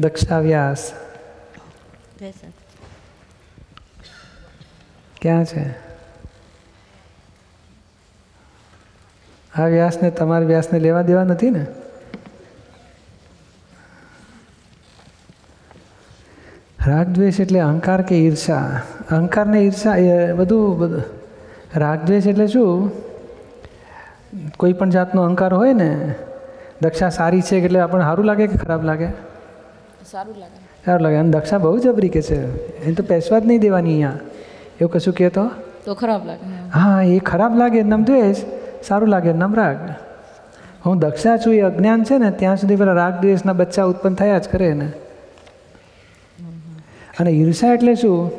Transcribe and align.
દક્ષા 0.00 0.38
વ્યાસ 0.38 0.92
ક્યાં 5.22 5.44
છે? 5.44 5.62
આ 9.52 9.66
વ્યાસને 9.66 10.10
તમારા 10.10 10.46
વ્યાસને 10.46 10.78
લેવા 10.78 11.02
દેવા 11.02 11.24
નથી 11.24 11.50
ને? 11.50 11.66
રાગદ્વેષ 16.86 17.40
એટલે 17.40 17.60
અહંકાર 17.60 18.02
કે 18.02 18.18
ઈર્ષા? 18.26 18.80
અહંકાર 19.10 19.46
ને 19.46 19.60
ઈર્ષા 19.60 19.96
એ 19.96 20.32
બધું 20.32 20.78
બધું. 20.78 21.02
રાગદ્વેષ 21.76 22.26
એટલે 22.26 22.46
શું? 22.46 22.92
કોઈ 24.56 24.72
પણ 24.72 24.90
જાતનો 24.90 25.22
અહંકાર 25.22 25.54
હોય 25.54 25.72
ને 25.72 26.14
દક્ષા 26.82 27.08
સારી 27.08 27.42
છે 27.42 27.56
એટલે 27.56 27.80
આપણને 27.80 28.04
સારું 28.04 28.26
લાગે 28.26 28.46
કે 28.46 28.56
ખરાબ 28.56 28.84
લાગે? 28.84 29.08
સારું 30.10 30.36
લાગે. 30.36 30.58
સારું 30.86 31.00
લાગે. 31.00 31.16
અને 31.16 31.30
દક્ષા 31.30 31.58
બહુ 31.58 31.78
જબરી 31.78 32.08
કે 32.08 32.22
છે. 32.22 32.38
એને 32.84 32.94
તો 32.94 33.02
પેસવા 33.02 33.38
જ 33.38 33.46
નહીં 33.46 33.60
દેવાની 33.60 33.90
અહીંયા. 33.90 34.18
એવું 34.80 34.92
કશું 34.92 35.14
કહેતો 35.14 35.50
તો? 35.84 35.94
ખરાબ 35.94 36.26
લાગે 36.26 36.46
હા 36.74 37.02
એ 37.02 37.18
ખરાબ 37.18 37.58
લાગે. 37.58 37.82
નમ 37.82 38.04
દ્વેષ 38.04 38.36
સારું 38.88 39.08
લાગે. 39.08 39.32
નમ 39.32 39.54
રાગ. 39.54 39.76
હું 40.86 40.98
દક્ષા 40.98 41.36
છું 41.36 41.54
એ 41.54 41.60
અજ્ઞાન 41.60 42.04
છે 42.04 42.18
ને 42.18 42.30
ત્યાં 42.30 42.56
સુધી 42.56 42.76
પેલા 42.76 42.92
રાગ 42.92 43.20
દ્વેષના 43.20 43.52
બચ્ચા 43.52 43.84
ઉત્પન્ન 43.84 44.14
થયા 44.14 44.38
જ 44.38 44.48
કરે 44.48 44.74
ને 44.74 44.92
અને 47.20 47.30
ઈર્ષા 47.30 47.74
એટલે 47.74 47.94
શું? 47.94 48.30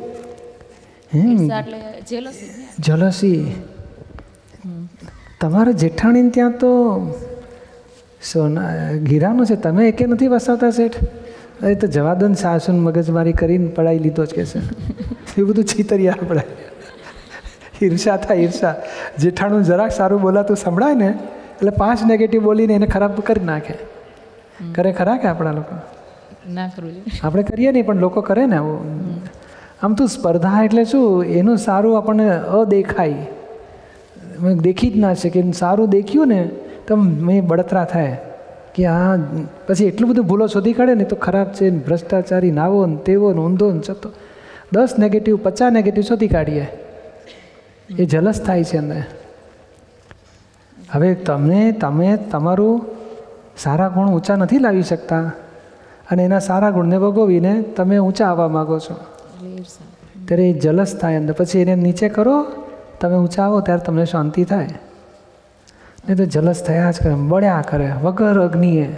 હમ. 1.14 1.50
જલસી 2.78 3.54
તમારા 5.40 5.72
જેઠાણીને 5.72 6.30
ત્યાં 6.30 6.52
તો 6.52 6.70
સોના 8.32 8.92
ગીરાનું 8.92 9.46
છે. 9.46 9.56
તમે 9.56 9.88
એકે 9.88 10.06
નથી 10.06 10.28
વસાવતા 10.28 10.70
શેઠ? 10.70 10.94
એ 11.62 11.74
તો 11.74 11.86
જવાદન 11.86 12.34
સાસુન 12.34 12.78
મગજમારી 12.80 13.32
કરીને 13.32 13.68
પડાવી 13.68 13.98
લીધો 13.98 14.24
જ 14.24 14.34
કે 14.34 14.44
છે. 14.44 14.58
એ 15.40 15.42
બધું 15.42 15.64
છીતરિયા 15.64 16.16
પડાય 16.28 17.86
ઈર્ષા 17.86 18.16
થાય 18.16 18.36
ઈર્ષા. 18.36 18.74
જેઠાણું 19.18 19.64
જરાક 19.64 19.90
સારું 19.90 20.20
બોલાતું 20.20 20.56
સંભળાય 20.56 20.94
ને 20.94 21.06
એટલે 21.06 21.70
પાંચ 21.70 22.04
નેગેટિવ 22.06 22.42
બોલીને 22.42 22.74
એને 22.74 22.86
ખરાબ 22.86 23.20
કરી 23.20 23.44
નાખે. 23.44 23.74
કરે 24.74 24.92
ખરા 24.92 25.16
કે 25.16 25.28
આપણા 25.28 25.52
લોકો? 25.52 25.76
ના 26.48 26.68
કરવું 26.68 26.92
આપણે 27.22 27.42
કરીએ 27.42 27.72
નહીં 27.72 27.86
પણ 27.86 27.96
લોકો 27.96 28.20
કરે 28.20 28.46
ને 28.46 28.56
આવું. 28.56 28.80
આમ 29.82 29.94
તો 29.94 30.06
સ્પર્ધા 30.06 30.64
એટલે 30.64 30.84
શું? 30.84 31.24
એનું 31.24 31.56
સારું 31.56 31.98
આપણને 31.98 32.30
અદેખાય. 32.30 33.26
દેખી 34.60 34.90
જ 34.90 34.96
ના 34.96 35.14
શકે 35.14 35.52
સારું 35.52 35.90
દેખ્યું 35.90 36.28
ને 36.28 36.50
તો 36.88 36.96
મેં 36.96 37.46
બળતરા 37.46 37.84
થાય. 37.84 38.16
કે 38.74 38.86
આ 38.86 39.16
પછી 39.68 39.84
એટલું 39.84 40.10
બધું 40.10 40.26
ભૂલો 40.26 40.46
શોધી 40.46 40.72
કાઢે 40.72 40.94
ને 40.94 41.04
તો 41.04 41.16
ખરાબ 41.16 41.46
છે 41.46 41.70
ને 41.70 41.78
ભ્રષ્ટાચારી 41.78 42.50
નાવો 42.50 42.86
ને 42.86 42.96
તેવો 42.96 43.32
ને 43.32 43.40
ઊંધો 43.40 43.72
ને 43.72 43.80
છતો 43.90 44.12
દસ 44.72 44.94
નેગેટિવ 44.98 45.38
પચાસ 45.42 45.72
નેગેટિવ 45.72 46.02
શોધી 46.02 46.28
કાઢીએ. 46.28 46.66
એ 47.98 48.04
જલસ 48.04 48.40
થાય 48.40 48.64
છે 48.64 48.78
અંદર 48.78 49.02
હવે 50.90 51.14
તમને, 51.14 51.72
તમે 51.72 52.16
તમારું 52.16 52.86
સારા 53.58 53.88
ગુણ 53.88 54.08
ઊંચા 54.08 54.36
નથી 54.36 54.58
લાવી 54.58 54.82
શકતા. 54.82 55.32
અને 56.10 56.24
એના 56.24 56.38
સારા 56.38 56.70
ગુણને 56.70 56.98
ભોગવીને 56.98 57.62
તમે 57.62 57.98
ઊંચા 57.98 58.26
આવવા 58.26 58.48
માગો 58.48 58.78
છો. 58.78 58.94
ત્યારે 60.24 60.50
એ 60.50 60.52
જલસ 60.52 60.96
થાય 60.96 61.16
અંદર 61.16 61.34
પછી 61.34 61.58
એને 61.58 61.74
નીચે 61.74 62.08
કરો, 62.08 62.46
તમે 63.00 63.16
ઊંચા 63.16 63.44
આવો, 63.44 63.60
ત્યારે 63.60 63.82
તમને 63.84 64.04
શાંતિ 64.04 64.44
થાય. 64.44 64.68
નહીં 66.06 66.16
તો 66.16 66.24
જલસ 66.24 66.62
થયા 66.62 66.90
જ 66.90 66.98
કરે 67.02 67.14
બળ્યા 67.14 67.62
કરે 67.62 67.92
વગર 68.02 68.40
અગ્નિએ. 68.40 68.96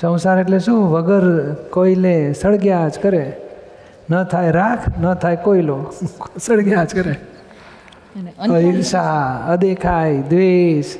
સંસાર 0.00 0.38
એટલે 0.38 0.58
શું? 0.58 0.90
વગર 0.90 1.54
કોયલે 1.54 2.32
સળગ્યા 2.32 2.88
જ 2.88 2.98
કરે. 2.98 3.36
ન 4.10 4.24
થાય 4.24 4.50
રાખ 4.50 4.98
ન 4.98 5.14
થાય 5.14 5.36
કોયલો 5.36 5.92
સળગ્યા 6.38 6.84
જ 6.84 6.94
કરે. 6.94 7.14
ઈર્ષા 8.60 9.46
અદેખાય 9.48 10.22
દ્વેષ 10.22 10.96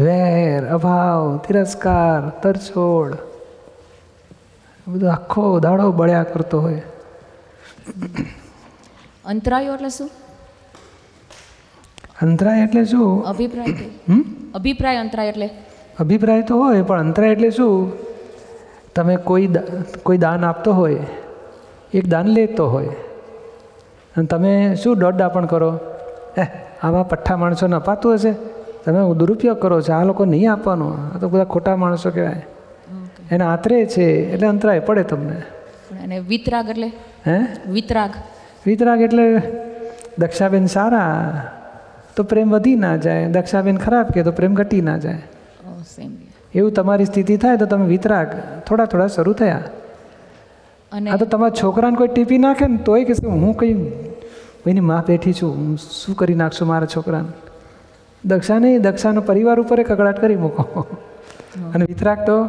વેર 0.00 0.66
અભાવ 0.66 1.36
તિરસ્કાર 1.38 2.30
તરછોડ. 2.42 3.18
બધું 4.88 5.12
આખો 5.12 5.60
દાડો 5.60 5.92
બળ્યા 5.92 6.22
કરતો 6.22 6.60
હોય. 6.60 6.82
અંતરાયો 9.24 9.74
એટલે 9.74 9.88
શું? 9.88 10.10
અંતરાય 12.22 12.62
એટલે 12.62 12.84
શું? 12.84 13.24
અભિપ્રાય? 13.24 13.66
અભિપ્રાય 14.54 14.96
અંતરાય 14.96 15.28
એટલે? 15.28 15.50
અભિપ્રાય 16.00 16.42
તો 16.42 16.56
હોય 16.58 16.82
પણ 16.82 17.00
અંતરાય 17.00 17.30
એટલે 17.30 17.50
શું? 17.50 17.92
તમે 18.94 19.16
કોઈ 19.16 19.48
કોઈ 20.02 20.18
દાન 20.18 20.44
આપતો 20.44 20.72
હોય 20.72 21.00
એક 21.94 22.08
દાન 22.08 22.26
લેતો 22.26 22.68
હોય 22.68 22.86
અને 24.16 24.26
તમે 24.26 24.74
શું 24.74 24.98
દોડદાપણ 24.98 25.46
કરો? 25.46 25.78
એ 26.38 26.42
આવા 26.82 27.02
પઠ્ઠા 27.02 27.36
માણસોને 27.36 27.76
અપાતું 27.76 28.14
હશે. 28.14 28.32
તમે 28.84 29.14
દુરુપયોગ 29.14 29.58
કરો 29.60 29.80
છો 29.80 29.92
આ 29.92 30.04
લોકો 30.04 30.24
નહીં 30.24 30.52
આપવાનું. 30.52 31.14
આ 31.14 31.18
તો 31.18 31.28
બધા 31.28 31.44
ખોટા 31.44 31.76
માણસો 31.76 32.10
કહેવાય. 32.10 32.46
એને 33.30 33.44
આતરે 33.44 33.86
છે 33.86 34.32
એટલે 34.32 34.46
અંતરાય 34.46 34.80
પડે 34.80 35.02
તમને. 35.02 35.36
અને 36.02 36.18
વિતરાગ 36.18 36.70
એટલે? 36.70 36.92
હે? 37.26 37.38
વિતરાગ. 37.70 38.10
વિતરાગ 38.66 39.00
એટલે 39.00 39.40
દક્ષાબેન 40.18 40.66
સારા. 40.66 41.60
તો 42.16 42.22
પ્રેમ 42.22 42.50
વધી 42.50 42.74
ના 42.74 42.96
જાય 42.96 43.28
દક્ષાબેન 43.28 43.76
ખરાબ 43.76 44.06
કહે 44.14 44.22
તો 44.22 44.32
પ્રેમ 44.32 44.54
ઘટી 44.54 44.80
ના 44.80 44.98
જાય. 44.98 45.22
એવું 46.54 46.72
તમારી 46.72 47.04
સ્થિતિ 47.04 47.36
થાય 47.36 47.56
તો 47.56 47.66
તમે 47.66 47.86
વિતરાગ 47.86 48.28
થોડા 48.66 48.84
થોડા 48.84 49.06
શરૂ 49.06 49.32
થયા. 49.32 49.62
અને 50.92 51.10
આ 51.10 51.16
તો 51.16 51.24
તમારા 51.24 51.50
છોકરાને 51.62 51.96
કોઈ 51.96 52.08
ટીપી 52.08 52.38
નાખે 52.38 52.66
ને 52.66 52.76
તોય 52.76 53.04
કહેશે 53.04 53.26
હું 53.26 53.56
કંઈ 53.56 53.92
એની 54.66 54.80
માં 54.80 55.04
બેઠી 55.06 55.32
છું 55.32 55.56
હું 55.56 55.76
શું 55.76 56.16
કરી 56.16 56.34
નાખશું 56.34 56.68
મારા 56.68 56.86
છોકરાને? 56.86 57.28
દક્ષા 58.24 58.58
નહીં 58.58 58.82
દક્ષાનો 58.82 59.20
પરિવાર 59.20 59.60
ઉપર 59.60 59.82
કકડાટ 59.82 60.20
કરી 60.20 60.36
મૂકો. 60.36 60.86
અને 61.74 61.84
વિતરાગ 61.84 62.26
તો 62.26 62.48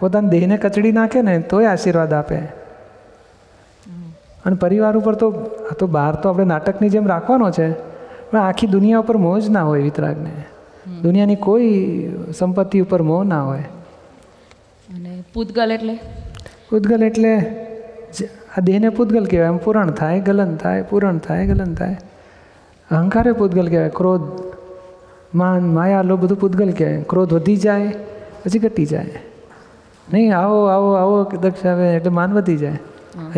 પોતાના 0.00 0.28
દેહને 0.28 0.56
કચડી 0.56 0.92
નાખે 0.92 1.22
ને 1.22 1.38
તોય 1.40 1.66
આશીર્વાદ 1.66 2.12
આપે. 2.12 2.38
અને 4.44 4.56
પરિવાર 4.56 4.96
ઉપર 4.96 5.14
તો 5.14 5.28
આ 5.70 5.74
તો 5.74 5.86
બહાર 5.86 6.14
તો 6.14 6.28
આપણે 6.28 6.44
નાટકની 6.44 6.88
જેમ 6.88 7.06
રાખવાનો 7.06 7.50
છે. 7.50 7.87
પણ 8.30 8.38
આખી 8.38 8.66
દુનિયા 8.66 8.98
ઉપર 8.98 9.16
મોહ 9.16 9.38
જ 9.38 9.50
ના 9.50 9.64
હોય 9.64 9.82
વિતરાગને. 9.82 10.30
દુનિયાની 11.02 11.36
કોઈ 11.36 11.70
સંપત્તિ 12.38 12.80
ઉપર 12.80 13.02
મોહ 13.02 13.24
ના 13.24 13.42
હોય. 13.42 13.64
અને 14.88 15.24
પૂતગલ 15.34 15.72
એટલે? 15.72 15.94
પૂતગલ 16.70 17.02
એટલે 17.02 17.32
આ 18.56 18.60
દેહને 18.60 18.88
પૂતગલ 18.88 19.24
કહેવાય. 19.24 19.48
એમ 19.48 19.58
પૂરણ 19.58 19.90
થાય 19.90 20.20
ગલન 20.20 20.56
થાય 20.56 20.82
પૂરણ 20.82 21.18
થાય 21.18 21.46
ગલન 21.46 21.74
થાય. 21.74 21.96
અહંકારે 22.90 23.32
પૂતગલ 23.32 23.68
કહેવાય. 23.68 23.88
ક્રોધ 23.88 24.22
માન 25.34 25.72
માયા 25.74 26.02
લો 26.02 26.16
બધું 26.16 26.40
પૂતગલ 26.40 26.72
કહેવાય. 26.72 27.02
ક્રોધ 27.02 27.32
વધી 27.32 27.56
જાય 27.56 27.94
પછી 28.44 28.58
ઘટી 28.58 28.86
જાય. 28.86 29.10
નહીં 30.12 30.36
આવો 30.36 30.64
આવો 30.66 30.92
આવો 30.92 31.16
આવે 31.70 31.96
એટલે 31.96 32.10
માન 32.10 32.32
વધી 32.32 32.56
જાય. 32.56 32.78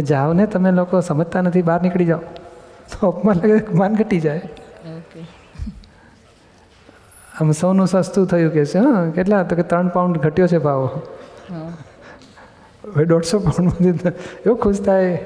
જાઓ 0.03 0.33
ને 0.33 0.47
તમે 0.47 0.71
લોકો 0.71 1.01
સમજતા 1.01 1.41
નથી 1.41 1.63
બહાર 1.63 1.83
નીકળી 1.83 2.05
જાઓ. 2.05 2.23
તો 2.91 3.09
અપમાન 3.09 3.37
લાગે 3.37 3.77
માન 3.77 3.95
ઘટી 3.95 4.21
જાય. 4.21 4.41
આમ 7.41 7.53
સૌનું 7.53 7.87
સસ્તું 7.87 8.27
થયું 8.27 8.53
કે 8.53 8.65
છે 8.65 8.79
હા 8.79 9.11
કેટલા? 9.11 9.43
તો 9.43 9.57
કે 9.57 9.63
ત્રણ 9.63 9.89
પાઉન્ડ 9.89 10.19
ઘટ્યો 10.19 10.47
છે 10.47 10.59
ભાવ. 10.59 11.01
હવે 12.95 13.05
દોઢસો 13.05 13.39
પાઉન્ડમાંથી 13.39 14.09
એવું 14.47 14.59
ખુશ 14.59 14.81
થાય. 14.81 15.17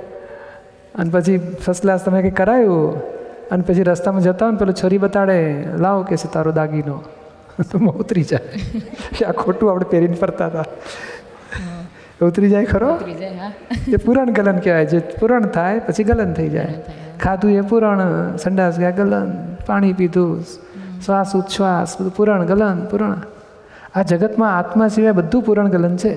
અને 0.94 1.10
પછી 1.10 1.38
ફર્સ્ટ 1.38 1.82
ક્લાસ 1.82 2.04
તમે 2.04 2.22
કંઈ 2.22 2.30
કરાયું? 2.30 3.14
અને 3.50 3.62
પછી 3.62 3.82
રસ્તામાં 3.82 4.22
જતા 4.22 4.46
હોય 4.46 4.52
ને 4.52 4.58
પેલો 4.58 4.72
છોરી 4.72 4.98
બતાડે 4.98 5.64
લાવો 5.78 6.02
કે 6.02 6.16
છે 6.16 6.32
તારો 6.32 6.52
દાગીનો. 6.52 7.02
તો 7.72 7.78
ઉતરી 7.78 8.22
જાય. 8.22 8.40
કે 9.18 9.24
આ 9.28 9.32
ખોટું 9.32 9.70
આપણે 9.70 9.84
પહેરીને 9.90 10.14
ફરતા 10.14 10.46
હતા. 10.46 10.64
ઉતરી 12.28 12.50
જાય 12.50 12.64
ખરો? 12.64 12.90
એ 13.88 13.96
પુરણ 13.96 14.30
ગલન 14.30 14.58
કહેવાય 14.58 14.84
જે 14.84 14.98
પૂરણ 15.20 15.46
થાય 15.56 15.78
પછી 15.78 16.04
ગલન 16.04 16.32
થઈ 16.32 16.48
જાય. 16.48 16.74
ખાધું 17.22 17.52
એ 17.52 17.60
પૂરણ 17.60 18.02
સંડાસ 18.36 18.78
ગયા 18.78 18.90
ગલન 18.90 19.32
પાણી 19.66 19.92
પીધું 19.92 20.44
શ્વાસ 21.04 21.30
ઉચ્છ્વાસ 21.36 21.96
બધું 22.00 22.14
પુરાણ 22.16 22.44
ગલન 22.44 22.84
પૂરણ. 22.90 23.16
આ 23.94 24.02
જગતમાં 24.02 24.52
આત્મા 24.58 24.88
સિવાય 24.88 25.12
બધું 25.12 25.42
પૂરણ 25.42 25.68
ગલન 25.68 25.96
છે. 25.96 26.14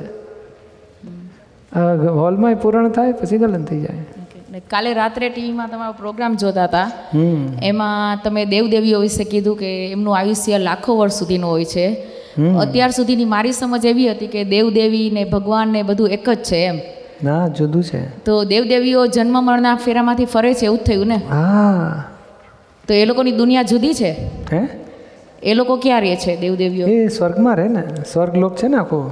હોલમાં 2.19 2.55
પૂરણ 2.55 2.89
થાય 2.89 3.11
પછી 3.11 3.37
ગલન 3.37 3.63
થઈ 3.63 3.81
જાય. 3.81 4.03
કાલે 4.71 4.91
રાત્રે 4.93 5.27
ટીવીમાં 5.29 5.69
તમારો 5.69 5.95
પ્રોગ્રામ 5.97 6.35
જોતા 6.35 6.63
હતા. 6.63 6.91
એમાં 7.63 8.21
તમે 8.23 8.45
દેવદેવીઓ 8.45 8.99
વિશે 8.99 9.23
કીધું 9.23 9.57
કે 9.57 9.71
એમનું 9.91 10.13
આયુષ્ય 10.17 10.57
લાખો 10.57 10.91
વર્ષ 10.97 11.13
સુધીનું 11.13 11.49
હોય 11.49 11.65
છે. 11.65 11.87
અત્યાર 12.45 12.91
સુધીની 12.91 13.25
મારી 13.25 13.51
સમજ 13.51 13.85
એવી 13.85 14.11
હતી 14.11 14.27
કે 14.27 14.43
દેવદેવી 14.43 15.11
ને 15.13 15.23
ભગવાન 15.23 15.67
ને 15.67 15.83
બધું 15.83 16.09
એક 16.09 16.29
જ 16.29 16.43
છે 16.43 16.55
એમ. 16.55 16.79
ના 17.23 17.47
જુદું 17.47 17.83
છે. 17.83 18.23
તો 18.23 18.43
દેવદેવીઓ 18.43 19.07
જન્મ 19.07 19.43
મરણના 19.43 19.75
ફેરામાંથી 19.75 20.25
ફરે 20.25 20.53
છે 20.53 20.65
એવું 20.65 20.77
થયું 20.77 21.07
ને? 21.07 21.15
હા. 21.15 22.03
તો 22.87 22.93
એ 22.93 23.05
લોકોની 23.05 23.31
દુનિયા 23.31 23.63
જુદી 23.63 23.93
છે? 23.93 24.11
હે? 24.53 24.67
એ 25.43 25.53
લોકો 25.53 25.75
ક્યાં 25.75 26.01
રહે 26.01 26.15
છે 26.15 26.41
દેવદેવીઓ? 26.41 26.87
એ 26.87 27.07
સ્વર્ગમાં 27.07 27.55
રહે 27.55 27.67
ને. 27.67 27.83
સ્વર્ગલોક 28.13 28.55
છે 28.55 28.67
ને 28.67 28.77
આખો. 28.77 29.11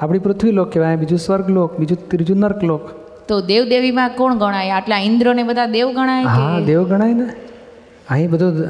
આપણી 0.00 0.18
પૃથ્વીલોક 0.18 0.72
કહેવાય 0.72 0.96
બીજું 0.96 1.18
સ્વર્ગલોક 1.18 1.78
બીજું 1.78 2.08
ત્રીજું 2.08 2.36
નર્કલોક. 2.36 2.80
તો 3.28 3.40
દેવદેવીમાં 3.40 4.10
કોણ 4.16 4.34
ગણાય? 4.34 4.70
આટલા 4.70 4.98
ઇન્દ્ર 4.98 5.34
ને 5.34 5.42
બધા 5.42 5.66
દેવ 5.66 5.92
ગણાય 5.92 6.24
હા 6.24 6.60
દેવ 6.66 6.84
ગણાય 6.84 7.12
ને. 7.12 7.26
અહીં 8.10 8.30
બધું 8.30 8.66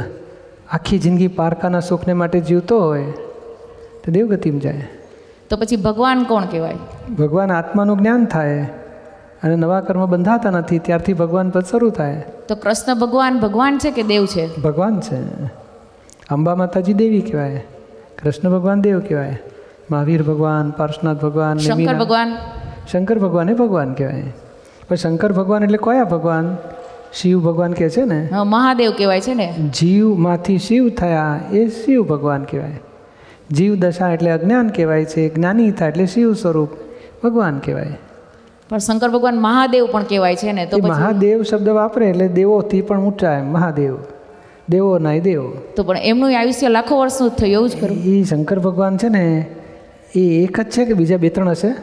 આખી 0.72 0.98
જિંદગી 0.98 1.28
પારકાના 1.28 1.80
સુખને 1.80 2.12
માટે 2.12 2.40
જીવતો 2.40 2.80
હોય. 2.80 3.04
તો 4.04 4.12
દેવગતિમાં 4.12 4.60
જાય. 4.60 4.88
તો 5.50 5.56
પછી 5.56 5.76
ભગવાન 5.76 6.22
કોણ 6.22 6.44
કહેવાય? 6.44 6.76
ભગવાન 7.18 7.52
આત્માનું 7.52 7.98
જ્ઞાન 7.98 8.24
થાય 8.24 8.66
અને 9.42 9.56
નવા 9.56 9.80
કર્મ 9.80 10.06
બંધાતા 10.06 10.50
નથી 10.50 10.78
ત્યારથી 10.78 11.12
ભગવાન 11.12 11.50
પદ 11.50 11.64
શરૂ 11.64 11.90
થાય. 11.90 12.24
તો 12.48 12.54
કૃષ્ણ 12.54 12.94
ભગવાન 12.94 13.40
ભગવાન 13.40 13.78
છે 13.78 13.90
કે 13.90 14.02
દેવ 14.02 14.26
છે? 14.26 14.60
ભગવાન 14.60 15.00
છે. 15.00 15.44
અંબા 16.30 16.54
માતાજી 16.54 16.92
દેવી 16.92 17.20
કહેવાય 17.20 17.64
કૃષ્ણ 18.22 18.50
ભગવાન 18.50 18.80
દેવ 18.80 19.00
કહેવાય 19.00 19.42
મહાવીર 19.90 20.22
ભગવાન 20.22 20.70
પાર્શનાથ 20.70 21.16
ભગવાન 21.16 21.58
શંકર 21.58 21.94
ભગવાન? 21.94 22.36
શંકર 22.92 23.18
ભગવાન 23.18 23.50
એ 23.50 23.54
ભગવાન 23.54 23.94
કહેવાય. 23.94 24.32
પણ 24.88 24.96
શંકર 24.96 25.32
ભગવાન 25.32 25.64
એટલે 25.64 25.78
કયા 25.78 26.04
ભગવાન? 26.04 26.56
શિવ 27.12 27.40
ભગવાન 27.40 27.72
કહે 27.72 27.88
છે 27.88 28.04
ને? 28.04 28.28
મહાદેવ 28.46 28.90
કહેવાય 28.98 29.20
છે 29.20 29.34
ને? 29.34 29.54
જીવમાંથી 29.80 30.58
શિવ 30.58 30.88
થયા 30.88 31.40
એ 31.52 31.68
શિવ 31.68 32.02
ભગવાન 32.02 32.44
કહેવાય. 32.44 32.80
જીવ 33.50 33.74
દશા 33.74 34.10
એટલે 34.10 34.30
અજ્ઞાન 34.30 34.68
કહેવાય 34.68 35.04
છે 35.04 35.34
જ્ઞાની 35.34 35.70
થાય 35.70 35.88
એટલે 35.88 36.06
શિવ 36.06 36.34
સ્વરૂપ 36.34 36.70
ભગવાન 37.24 37.58
કહેવાય. 37.58 37.98
પણ 38.68 38.78
શંકર 38.78 39.10
ભગવાન 39.10 39.40
મહાદેવ 39.40 39.86
પણ 39.86 40.02
કહેવાય 40.02 40.36
છે 40.36 40.52
ને 40.52 40.66
તો 40.66 40.78
મહાદેવ 40.78 41.42
શબ્દ 41.42 41.68
વાપરે 41.68 42.08
એટલે 42.08 42.28
દેવોથી 42.28 42.82
પણ 42.82 43.00
ઊંચા 43.00 43.32
એમ 43.32 43.52
મહાદેવ. 43.52 43.96
દેવો 44.68 44.98
નાય 44.98 45.20
દેવ. 45.20 45.50
તો 45.76 45.82
પણ 45.82 45.96
એમનું 45.96 46.38
આયુષ્ય 46.38 46.68
લાખો 46.68 47.00
વર્ષનું 47.00 47.30
જ 47.30 47.32
થયું 47.32 47.52
એવું 47.52 47.68
જ 47.68 47.80
કરું 47.80 47.98
એ 47.98 48.24
શંકર 48.24 48.58
ભગવાન 48.58 48.96
છે 48.96 49.08
ને 49.08 49.46
એ 50.16 50.44
એક 50.44 50.60
જ 50.60 50.64
છે 50.64 50.84
કે 50.84 50.92
બીજા 50.92 51.16
બે 51.16 51.28
ત્રણ 51.28 51.48
હશે? 51.48 51.74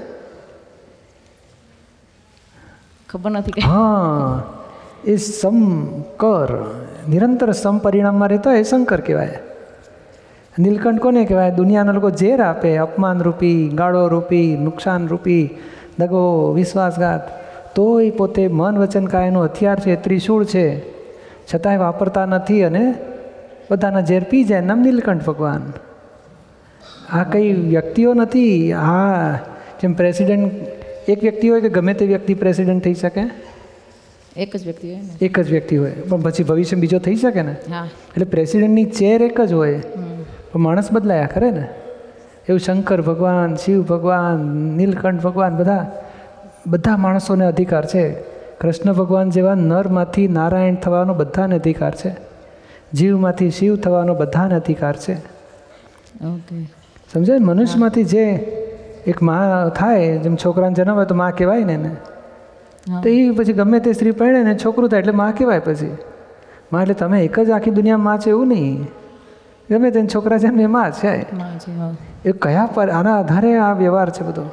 ખબર 3.09 3.31
નથી 3.31 3.51
કે 3.51 3.61
હા 3.61 4.43
એ 5.05 5.15
સમકર 5.17 6.49
નિરંતર 7.09 7.51
સમ 7.51 7.77
પરિણામમાં 7.77 8.29
રહેતો 8.29 8.51
એ 8.51 8.63
શંકર 8.63 9.01
કહેવાય. 9.01 9.39
નીલકંઠ 10.59 10.99
કોને 10.99 11.25
કહેવાય? 11.25 11.51
દુનિયાના 11.51 11.91
લોકો 11.91 12.09
ઝેર 12.09 12.41
આપે. 12.41 12.77
અપમાન 12.77 13.21
રૂપી 13.21 13.69
ગાળો 13.73 14.07
રૂપી 14.07 14.57
નુકસાન 14.61 15.07
રૂપી 15.07 15.49
દગો 15.99 16.51
વિશ્વાસઘાત. 16.51 17.41
તોય 17.75 18.09
પોતે 18.09 18.47
મન 18.47 18.77
વચન 18.77 19.05
કાયનું 19.05 19.43
હથિયાર 19.43 19.79
છે 19.79 19.95
ત્રિશૂળ 19.95 20.43
છે. 20.43 20.89
છતાંય 21.53 21.77
વાપરતા 21.77 22.25
નથી 22.25 22.63
અને 22.63 22.93
બધાના 23.71 24.01
ઝેર 24.01 24.23
પી 24.23 24.43
જાય. 24.43 24.61
નામ 24.61 24.81
નીલકંઠ 24.81 25.25
ભગવાન. 25.25 25.73
આ 27.11 27.23
કંઈ 27.23 27.53
વ્યક્તિઓ 27.53 28.13
નથી? 28.13 28.73
આ 28.73 29.33
જેમ 29.81 29.93
પ્રેસિડેન્ટ 29.93 30.51
એક 31.09 31.23
વ્યક્તિ 31.23 31.49
હોય 31.49 31.61
કે 31.61 31.69
ગમે 31.69 31.93
તે 31.93 32.05
વ્યક્તિ 32.05 32.33
પ્રેસિડેન્ટ 32.33 32.83
થઈ 32.83 32.93
શકે? 32.93 33.21
એક 34.37 34.55
જ 34.55 34.63
વ્યક્તિ 34.63 34.93
હોય 34.93 34.99
એક 35.21 35.39
જ 35.39 35.49
વ્યક્તિ 35.49 35.77
હોય. 35.77 35.91
પણ 35.91 36.21
પછી 36.21 36.43
ભવિષ્ય 36.43 36.77
બીજો 36.77 36.99
થઈ 36.99 37.15
શકે 37.15 37.41
ને? 37.41 37.55
એટલે 37.81 38.25
પ્રેસિડેન્ટની 38.25 38.85
ચેર 38.85 39.21
એક 39.21 39.41
જ 39.41 39.53
હોય. 39.53 39.81
પણ 40.53 40.59
માણસ 40.59 40.91
બદલાયા 40.91 41.25
ખરે 41.25 41.51
ને. 41.51 41.67
એવું 42.49 42.59
શંકર 42.59 43.01
ભગવાન 43.01 43.55
શિવ 43.55 43.81
ભગવાન 43.81 44.39
નીલકંઠ 44.77 45.21
ભગવાન 45.21 45.57
બધા 45.57 45.91
બધા 46.67 46.97
માણસોને 46.97 47.45
અધિકાર 47.45 47.85
છે. 47.85 48.11
કૃષ્ણ 48.61 48.93
ભગવાન 48.93 49.29
જેવા 49.29 49.55
નરમાંથી 49.55 50.27
નારાયણ 50.27 50.75
થવાનો 50.75 51.13
બધાને 51.13 51.55
અધિકાર 51.55 51.91
છે. 51.91 52.15
જીવમાંથી 52.93 53.49
શિવ 53.49 53.75
થવાનો 53.75 54.13
બધાને 54.15 54.55
અધિકાર 54.55 54.95
છે. 54.95 55.15
સમજાય? 57.13 57.37
મનુષ્યમાંથી 57.39 58.03
જે 58.03 58.23
એક 59.07 59.21
માં 59.21 59.69
થાય 59.69 60.17
જેમ 60.17 60.35
છોકરાને 60.35 60.73
જન્મ 60.73 60.95
હોય 60.95 61.05
તો 61.05 61.15
માં 61.15 61.31
કહેવાય 61.31 61.63
ને 61.63 61.73
એને. 61.73 61.95
તો 63.03 63.09
એ 63.09 63.31
પછી 63.31 63.53
ગમે 63.53 63.79
તે 63.79 63.93
સ્ત્રી 63.93 64.11
પરણે 64.11 64.43
ને 64.43 64.57
છોકરું 64.65 64.89
થાય 64.89 64.99
એટલે 64.99 65.11
માં 65.11 65.37
કહેવાય 65.37 65.59
પછી. 65.59 65.97
માં 66.73 66.81
એટલે 66.81 66.93
તમે 66.93 67.21
એક 67.21 67.39
જ 67.39 67.49
આખી 67.49 67.71
દુનિયામાં 67.71 68.05
માં 68.05 68.19
છે 68.19 68.29
એવું 68.29 68.47
નહીં. 68.47 68.87
ગમે 69.69 69.91
તેને 69.91 70.07
છોકરા 70.13 70.39
છે 70.39 70.49
ને 70.49 70.63
એ 70.63 70.67
માં 70.67 70.91
છે 70.91 71.13
એ 72.25 72.31
કયા 72.43 72.67
પર 72.75 72.87
આના 72.89 73.15
આધારે 73.19 73.51
આ 73.57 73.73
વ્યવહાર 73.73 74.09
છે 74.09 74.23
બધો? 74.23 74.45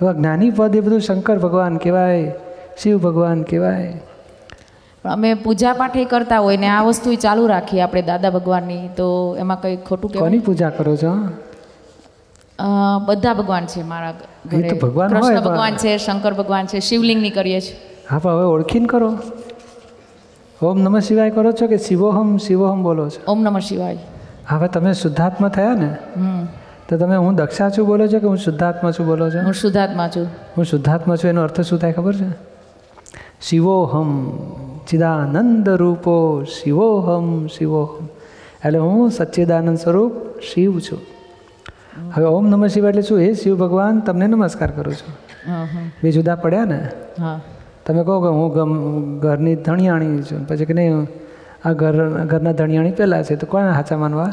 એવા 0.00 0.12
જ્ઞાની 0.12 0.50
પદ 0.50 0.76
એ 0.76 0.80
બધું 0.80 1.00
શંકર 1.00 1.38
ભગવાન 1.38 1.74
કહેવાય 1.76 2.32
શિવ 2.82 2.96
ભગવાન 2.98 3.42
કહેવાય. 3.42 3.92
અમે 5.04 5.34
પૂજા 5.34 5.72
પાઠ 5.72 5.96
એ 5.96 6.04
કરતા 6.04 6.38
હોય 6.38 6.56
ને 6.56 6.68
આ 6.68 6.82
વસ્તુ 6.82 7.14
ચાલુ 7.24 7.46
રાખીએ 7.46 7.80
આપણે 7.80 8.02
દાદા 8.02 8.30
ભગવાનની. 8.30 8.88
તો 8.96 9.06
એમાં 9.38 9.60
કંઈ 9.60 9.76
ખોટું 9.88 10.10
કોની 10.12 10.42
પૂજા 10.48 10.70
કરો 10.78 10.96
છો? 10.96 11.12
બધા 13.06 13.34
ભગવાન 13.34 13.64
છે 13.66 13.82
મારા 13.82 14.14
ઘરે. 14.50 14.68
કૃષ્ણ 14.68 15.40
ભગવાન 15.46 15.76
છે 15.76 15.96
શંકર 15.98 16.34
ભગવાન 16.34 16.66
છે 16.66 16.80
શિવલિંગની 16.80 17.30
કરીએ 17.30 17.60
છીએ. 17.60 17.76
હા 18.10 18.18
પણ 18.18 18.32
હવે 18.32 18.44
ઓળખીને 18.56 18.86
કરો. 18.86 19.10
ઓમ 20.62 20.78
નમઃ 20.80 21.00
શિવાય 21.00 21.30
કરો 21.30 21.50
છો 21.52 21.66
કે 21.66 21.78
શિવોહમ 21.78 22.36
શિવોહમ 22.38 22.82
બોલો 22.82 23.08
છો? 23.08 23.20
ઓમ 23.32 23.42
નમઃ 23.42 23.60
શિવાય. 23.60 23.98
હવે 24.48 24.68
તમે 24.68 24.92
શુદ્ધાત્મા 24.92 25.48
થયા 25.48 25.74
ને 25.74 25.96
તો 26.88 26.98
તમે 26.98 27.16
હું 27.16 27.34
દક્ષા 27.34 27.70
છું 27.70 27.86
બોલો 27.86 28.06
છો 28.06 28.18
કે 28.18 28.26
હું 28.26 28.36
શુદ્ધાત્મા 28.36 28.90
છું 28.90 29.06
બોલો 29.06 29.30
છો? 29.30 29.38
હું 29.44 29.52
શુદ્ધાત્મા 29.52 30.08
છું. 30.08 30.26
હું 30.56 30.64
શુદ્ધાત્મા 30.64 31.16
છું 31.16 31.28
એનો 31.28 31.42
અર્થ 31.42 31.60
શું 31.60 31.78
થાય 31.78 31.92
ખબર 31.92 32.14
છે? 32.14 32.28
શિવોહમ 33.40 34.10
ચિદાનંદ 34.88 35.68
રૂપો 35.68 36.44
શિવોહમ 36.44 37.46
શિવોહમ. 37.46 38.06
એટલે 38.64 38.78
હું 38.78 39.10
સચ્ચિદાનંદ 39.10 39.78
સ્વરૂપ 39.78 40.12
શિવ 40.40 40.78
છું. 40.78 40.98
હવે 42.14 42.24
ઓમ 42.24 42.48
નમઃ 42.48 42.66
શિવ 42.66 42.88
એટલે 42.88 43.02
શું? 43.02 43.18
હે 43.18 43.34
શિવ 43.34 43.56
ભગવાન 43.56 44.00
તમને 44.00 44.26
નમસ્કાર 44.26 44.70
કરું 44.70 44.94
છું. 44.94 45.12
બે 46.02 46.10
જુદા 46.12 46.36
પડ્યા 46.36 46.64
ને? 46.64 46.88
તમે 47.86 48.02
કહો 48.04 48.20
કે 48.20 48.28
હું 48.28 49.20
ઘરની 49.20 49.56
ધણિયાણી 49.56 50.22
છું. 50.22 50.46
પછી 50.48 50.64
કે 50.64 50.74
નહીં 50.74 51.06
આ 51.66 51.72
ઘર 51.72 52.24
ઘરના 52.24 52.52
ધણિયાણી 52.52 52.92
પહેલાં 52.92 53.24
છે 53.24 53.36
તો 53.36 53.46
કોને 53.46 53.70
હાચા 53.70 53.96
માનવા? 53.96 54.32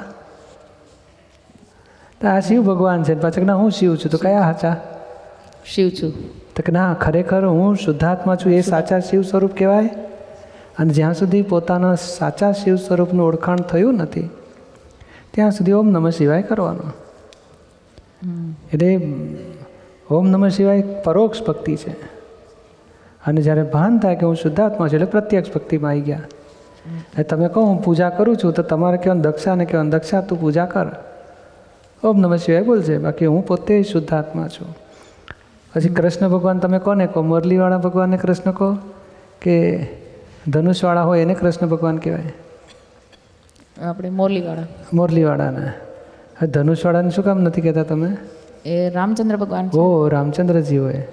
તો 2.21 2.27
આ 2.27 2.39
શિવ 2.39 2.61
ભગવાન 2.61 3.03
છે 3.03 3.15
પાછા 3.15 3.35
કે 3.35 3.43
ના 3.43 3.55
હું 3.55 3.71
શિવ 3.71 3.95
છું 3.95 4.11
તો 4.11 4.17
કયા 4.17 4.41
હાચા? 4.41 4.75
શિવ 5.65 5.89
છું. 5.89 6.13
તો 6.55 6.63
કે 6.65 6.71
ના 6.71 6.93
ખરેખર 6.93 7.45
હું 7.45 7.75
શુદ્ધાત્મા 7.75 8.35
છું 8.35 8.51
એ 8.51 8.61
સાચા 8.61 8.99
શિવ 8.99 9.21
સ્વરૂપ 9.21 9.51
કહેવાય? 9.57 9.89
અને 10.79 10.93
જ્યાં 10.93 11.13
સુધી 11.13 11.41
પોતાના 11.41 11.95
સાચા 11.95 12.51
શિવ 12.51 12.75
સ્વરૂપનું 12.75 13.27
ઓળખાણ 13.27 13.57
થયું 13.57 13.93
નથી 13.93 14.29
ત્યાં 15.31 15.51
સુધી 15.51 15.71
ઓમ 15.71 15.87
નમઃ 15.87 16.09
શિવાય 16.09 16.41
કરવાનો. 16.41 16.91
એટલે 18.73 19.15
ઓમ 20.11 20.27
નમઃ 20.27 20.47
શિવાય 20.47 20.81
પરોક્ષ 20.81 21.43
ભક્તિ 21.43 21.75
છે. 21.75 21.91
અને 23.25 23.41
જ્યારે 23.41 23.63
ભાન 23.63 23.99
થાય 23.99 24.15
કે 24.15 24.25
હું 24.25 24.35
શુદ્ધાત્મા 24.35 24.87
છું 24.87 24.93
એટલે 24.93 25.05
પ્રત્યક્ષ 25.05 25.53
ભક્તિમાં 25.53 25.91
આવી 25.91 26.01
ગયા. 26.01 26.21
એટલે 26.85 27.23
તમે 27.23 27.47
કહો 27.47 27.65
હું 27.65 27.83
પૂજા 27.83 28.09
કરું 28.09 28.37
છું 28.37 28.53
તો 28.53 28.63
તમારે 28.63 28.97
કહેવાનું 28.97 29.23
દક્ષાને 29.23 29.65
કહેવાનું 29.65 29.91
દક્ષા 29.91 30.21
તું 30.21 30.41
પૂજા 30.41 30.65
કર. 30.65 30.87
ઓમ 32.03 32.19
નમઃ 32.19 32.35
શિવાય 32.35 32.63
બોલજે 32.63 32.97
બાકી 32.97 33.25
હું 33.25 33.47
પોતે 33.47 33.83
શુદ્ધાત્મા 33.83 34.47
છું. 34.47 34.77
પછી 35.75 35.89
કૃષ્ણ 35.89 36.29
ભગવાન 36.29 36.59
તમે 36.59 36.79
કોને 36.79 37.07
કહો? 37.07 37.21
મુરલીવાળા 37.21 37.77
ભગવાનને 37.77 38.17
કૃષ્ણ 38.17 38.51
કહો 38.51 38.77
કે 39.41 39.87
ધનુષવાળા 40.47 41.01
હોય 41.01 41.21
એને 41.21 41.33
કૃષ્ણ 41.33 41.67
ભગવાન 41.67 41.97
કહેવાય? 41.97 42.33
આપણે 43.81 44.09
મોરલીવાળા. 44.09 44.63
મોરલીવાળાને. 44.93 45.65
હવે 46.39 46.47
ધનુષવાળાને 46.47 47.09
શું 47.09 47.25
કામ 47.25 47.41
નથી 47.41 47.61
કહેતા 47.61 47.83
તમે? 47.83 48.17
એ 48.65 48.89
રામચંદ્ર 48.89 49.37
ભગવાન 49.37 49.69
ઓ 49.69 50.07
રામચંદ્રજી 50.07 50.77
હોય. 50.77 51.07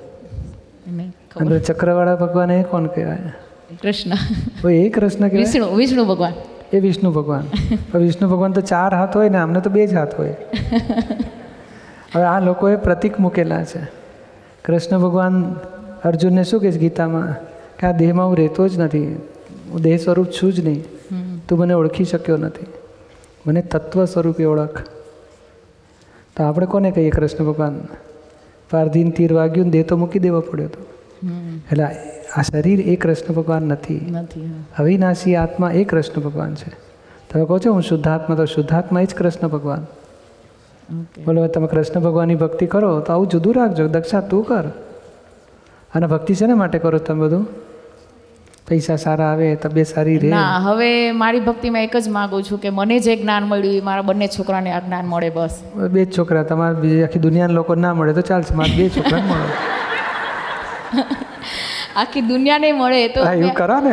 અને 1.37 1.59
ચક્રવાળા 1.59 2.17
ભગવાન 2.17 2.51
એ 2.51 2.63
કોણ 2.63 2.87
કહેવાય? 2.87 3.19
કૃષ્ણ. 3.83 4.71
એ 4.71 4.89
કૃષ્ણ 4.89 5.29
કે 5.29 5.37
વિષ્ણુ 5.37 5.77
વિષ્ણુ 5.77 6.05
ભગવાન. 6.05 6.33
એ 6.73 6.81
વિષ્ણુ 6.81 7.11
ભગવાન. 7.11 7.45
વિષ્ણુ 7.99 8.29
ભગવાન 8.29 8.53
તો 8.53 8.61
ચાર 8.61 8.95
હાથ 8.95 9.17
હોય 9.17 9.29
ને 9.29 9.39
આમને 9.39 9.61
તો 9.61 9.71
બે 9.71 9.87
જ 9.87 9.95
હાથ 9.95 10.19
હોય. 10.19 10.37
હવે 12.13 12.23
આ 12.23 12.41
લોકોએ 12.41 12.77
પ્રતીક 12.77 13.21
મૂકેલા 13.21 13.65
છે. 13.65 13.89
કૃષ્ણ 14.65 14.99
ભગવાન 14.99 15.55
અર્જુનને 16.05 16.45
શું 16.45 16.61
કહે 16.61 16.73
છે 16.73 16.79
ગીતામાં? 16.79 17.35
કે 17.79 17.87
આ 17.87 17.93
દેહમાં 17.93 18.27
હું 18.27 18.37
રહેતો 18.37 18.69
જ 18.69 18.79
નથી. 18.79 19.17
હું 19.71 19.81
દેહ 19.81 19.97
સ્વરૂપ 19.97 20.27
છું 20.27 20.53
જ 20.53 20.61
નહીં. 20.61 20.85
તું 21.49 21.59
મને 21.59 21.75
ઓળખી 21.75 22.05
શક્યો 22.05 22.37
નથી. 22.37 22.67
મને 23.47 23.63
તત્વ 23.63 24.05
સ્વરૂપે 24.05 24.45
ઓળખ. 24.45 24.83
તો 26.37 26.45
આપણે 26.45 26.67
કોને 26.67 26.91
કહીએ 26.91 27.11
કૃષ્ણ 27.11 27.45
ભગવાન? 27.45 27.81
પારધીન 28.71 29.11
તીર 29.11 29.33
વાગ્યું 29.33 29.67
ને 29.67 29.73
દેહ 29.73 29.83
તો 29.83 29.97
મૂકી 29.97 30.19
દેવો 30.19 30.41
પડ્યો 30.41 30.67
હતો. 30.67 30.87
એટલે 31.73 31.85
આ 32.37 32.43
શરીર 32.43 32.81
એ 32.81 32.97
કૃષ્ણ 32.97 33.35
ભગવાન 33.35 33.63
નથી. 33.63 34.15
અવિનાશી 34.79 35.37
આત્મા 35.37 35.71
એ 35.71 35.85
કૃષ્ણ 35.85 36.21
ભગવાન 36.21 36.55
છે. 36.55 36.71
તમે 37.33 37.45
કહો 37.45 37.59
છો 37.59 37.73
હું 37.73 37.83
શુદ્ધાત્મા 37.83 38.37
તો 38.37 38.45
શુદ્ધાત્મા 38.45 39.01
એ 39.01 39.07
જ 39.07 39.15
કૃષ્ણ 39.15 39.49
ભગવાન. 39.49 39.87
બોલો 41.25 41.47
તમે 41.47 41.67
કૃષ્ણ 41.67 42.01
ભગવાનની 42.01 42.35
ભક્તિ 42.35 42.67
કરો 42.67 43.01
તો 43.01 43.13
આવું 43.13 43.27
જુદું 43.27 43.55
રાખજો 43.55 43.89
દક્ષા 43.89 44.21
તું 44.21 44.45
કર. 44.45 44.65
અને 45.95 46.07
ભક્તિ 46.07 46.35
શેના 46.35 46.55
માટે 46.55 46.79
કરો 46.79 46.99
તમે 46.99 47.21
બધું? 47.21 47.47
પૈસા 48.69 48.97
સારા 48.97 49.25
આવે 49.25 49.55
તબિયત 49.55 49.87
સારી 49.87 50.19
રહે. 50.19 50.31
ના 50.31 50.59
હવે 50.59 51.13
મારી 51.13 51.41
ભક્તિમાં 51.41 51.83
એક 51.83 51.97
જ 51.97 52.09
માગું 52.09 52.43
છું 52.43 52.61
કે 52.61 52.71
મને 52.71 52.99
જે 52.99 53.17
જ્ઞાન 53.17 53.43
મળ્યું 53.43 53.75
એ 53.75 53.81
મારા 53.81 54.03
બંને 54.03 54.27
છોકરાને 54.27 54.73
આ 54.73 54.81
જ્ઞાન 54.81 55.07
મળે 55.07 55.31
બસ. 55.31 55.61
બે 55.91 56.05
છોકરા 56.05 56.43
તમારે 56.43 56.75
બીજી 56.75 57.03
આખી 57.03 57.19
દુનિયાના 57.19 57.53
લોકો 57.55 57.75
ના 57.75 57.95
મળે 57.95 58.13
તો 58.13 58.21
ચાલશે 58.21 58.55
મારા 58.55 58.77
બે 58.77 58.89
છોકરા 58.89 59.19
મળે. 59.19 59.49
આખી 61.97 62.21
દુનિયાને 62.21 62.73
મળે 62.73 63.09
તો 63.09 63.21
એવું 63.25 63.55
કરો 63.55 63.81
ને 63.81 63.93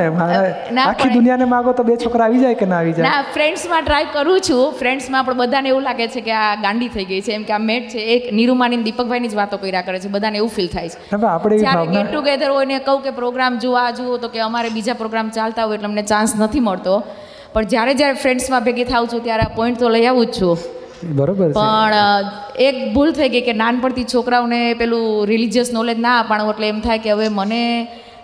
આખી 0.82 1.10
દુનિયાને 1.10 1.46
માગો 1.46 1.72
તો 1.74 1.84
બે 1.84 1.96
છોકરા 1.96 2.26
આવી 2.26 2.40
જાય 2.40 2.54
કે 2.54 2.66
ના 2.66 2.78
આવી 2.78 2.94
જાય? 2.94 3.10
ના 3.10 3.24
ફ્રેન્ડ્સમાં 3.34 3.84
ટ્રાય 3.84 4.06
કરું 4.14 4.42
છું. 4.42 4.74
ફ્રેન્ડ્સમાં 4.80 5.26
પણ 5.26 5.38
બધાને 5.38 5.70
એવું 5.70 5.84
લાગે 5.84 6.08
છે 6.08 6.22
કે 6.22 6.32
આ 6.32 6.56
ગાંડી 6.56 6.88
થઈ 6.88 7.06
ગઈ 7.06 7.22
છે. 7.22 7.34
એમ 7.34 7.44
કે 7.44 7.54
આ 7.54 7.58
મેટ 7.58 7.90
છે. 7.90 8.00
એક 8.16 8.34
નિરૂમાની 8.34 8.78
દીપકભાઈની 8.88 9.28
જ 9.28 9.36
વાતો 9.42 9.58
કર્યા 9.58 9.82
કરે 9.82 10.00
છે. 10.00 10.08
બધાને 10.08 10.38
એવું 10.38 10.50
ફીલ 10.50 10.68
થાય 10.68 10.90
છે. 10.90 10.98
આપણે 11.26 11.58
ગેટ 11.94 12.12
ટુગેધર 12.14 12.50
હોય 12.50 12.66
ને 12.66 12.80
કહું 12.80 13.02
કે 13.02 13.12
પ્રોગ્રામ 13.12 13.58
જુઓ 13.58 13.76
આ 13.76 13.92
જુઓ 13.92 14.18
તો 14.18 14.30
કે 14.30 14.40
અમારે 14.40 14.70
બીજા 14.70 14.94
પ્રોગ્રામ 14.94 15.30
ચાલતા 15.30 15.66
હોય 15.66 15.76
એટલે 15.76 15.88
અમને 15.88 16.04
ચાન્સ 16.04 16.36
નથી 16.40 16.60
મળતો. 16.60 17.04
પણ 17.54 17.64
જ્યારે 17.64 17.94
જ્યારે 17.94 18.14
ફ્રેન્ડ્સમાં 18.14 18.64
ભેગી 18.64 18.84
થાઉં 18.84 19.08
છું 19.14 19.24
ત્યારે 19.24 19.44
આ 19.44 19.56
પોઈન્ટ 19.56 19.80
તો 19.80 19.90
લઈ 19.90 20.06
આવું 20.06 20.26
જ 20.26 20.42
છું. 20.42 20.58
બરોબર 21.04 21.52
પણ 21.52 21.94
એક 22.56 22.94
ભૂલ 22.94 23.12
થઈ 23.12 23.30
ગઈ 23.30 23.42
કે 23.42 23.54
નાનપણથી 23.54 24.04
છોકરાઓને 24.04 24.74
પેલું 24.74 25.28
રિલિજિયસ 25.28 25.72
નોલેજ 25.72 25.98
ના 25.98 26.20
અપાણું 26.20 26.50
એટલે 26.50 26.68
એમ 26.68 26.82
થાય 26.82 26.98
કે 26.98 27.10
હવે 27.12 27.30
મને 27.30 27.62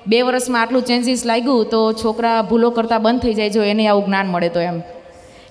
બે 0.08 0.22
વર્ષમાં 0.22 0.62
આટલું 0.62 0.82
ચેન્જીસ 0.82 1.26
લાગ્યું 1.26 1.70
તો 1.70 1.94
છોકરા 1.94 2.44
ભૂલો 2.44 2.72
કરતા 2.72 3.00
બંધ 3.00 3.22
થઈ 3.22 3.34
જાય 3.34 3.50
જો 3.50 3.62
એને 3.62 3.88
આવું 3.88 4.06
જ્ઞાન 4.06 4.28
મળે 4.28 4.50
તો 4.50 4.60
એમ. 4.60 4.82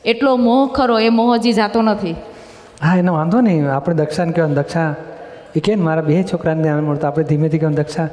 એટલો 0.04 0.36
મોહ 0.36 0.72
ખરો 0.72 0.98
એ 0.98 1.08
મોહ 1.10 1.36
હજી 1.36 1.52
જાતો 1.52 1.82
નથી. 1.82 2.16
હા 2.82 2.96
એનો 2.96 3.12
વાંધો 3.12 3.40
નહીં. 3.40 3.70
આપણે 3.70 3.94
દક્ષાને 3.94 4.32
કહેવાનું 4.32 4.58
દક્ષા 4.62 4.94
એ 5.56 5.60
કે 5.60 5.76
મારા 5.76 6.02
બે 6.02 6.22
છોકરાને 6.22 6.62
જ્ઞાન 6.62 6.84
મળતું. 6.84 7.08
આપણે 7.08 7.24
ધીમેથી 7.24 7.58
કહેવાનું 7.58 7.82
દક્ષા 7.82 8.08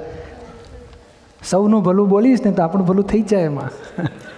સૌનું 1.41 1.83
ભલું 1.83 2.09
બોલીશ 2.09 2.41
ને 2.45 2.51
તો 2.51 2.61
આપણું 2.61 2.85
ભલું 2.87 3.03
થઈ 3.03 3.21
જાય 3.21 3.45
એમાં. 3.45 3.71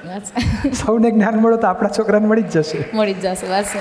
સૌને 0.82 1.12
જ્ઞાન 1.12 1.36
મળે 1.36 1.58
તો 1.58 1.68
આપણા 1.68 1.90
છોકરાને 1.90 2.28
મળી 2.28 2.44
જ 2.44 2.58
જશે. 2.60 2.86
મળી 2.94 3.14
જ 3.14 3.28
જશે 3.28 3.48
બસ. 3.48 3.76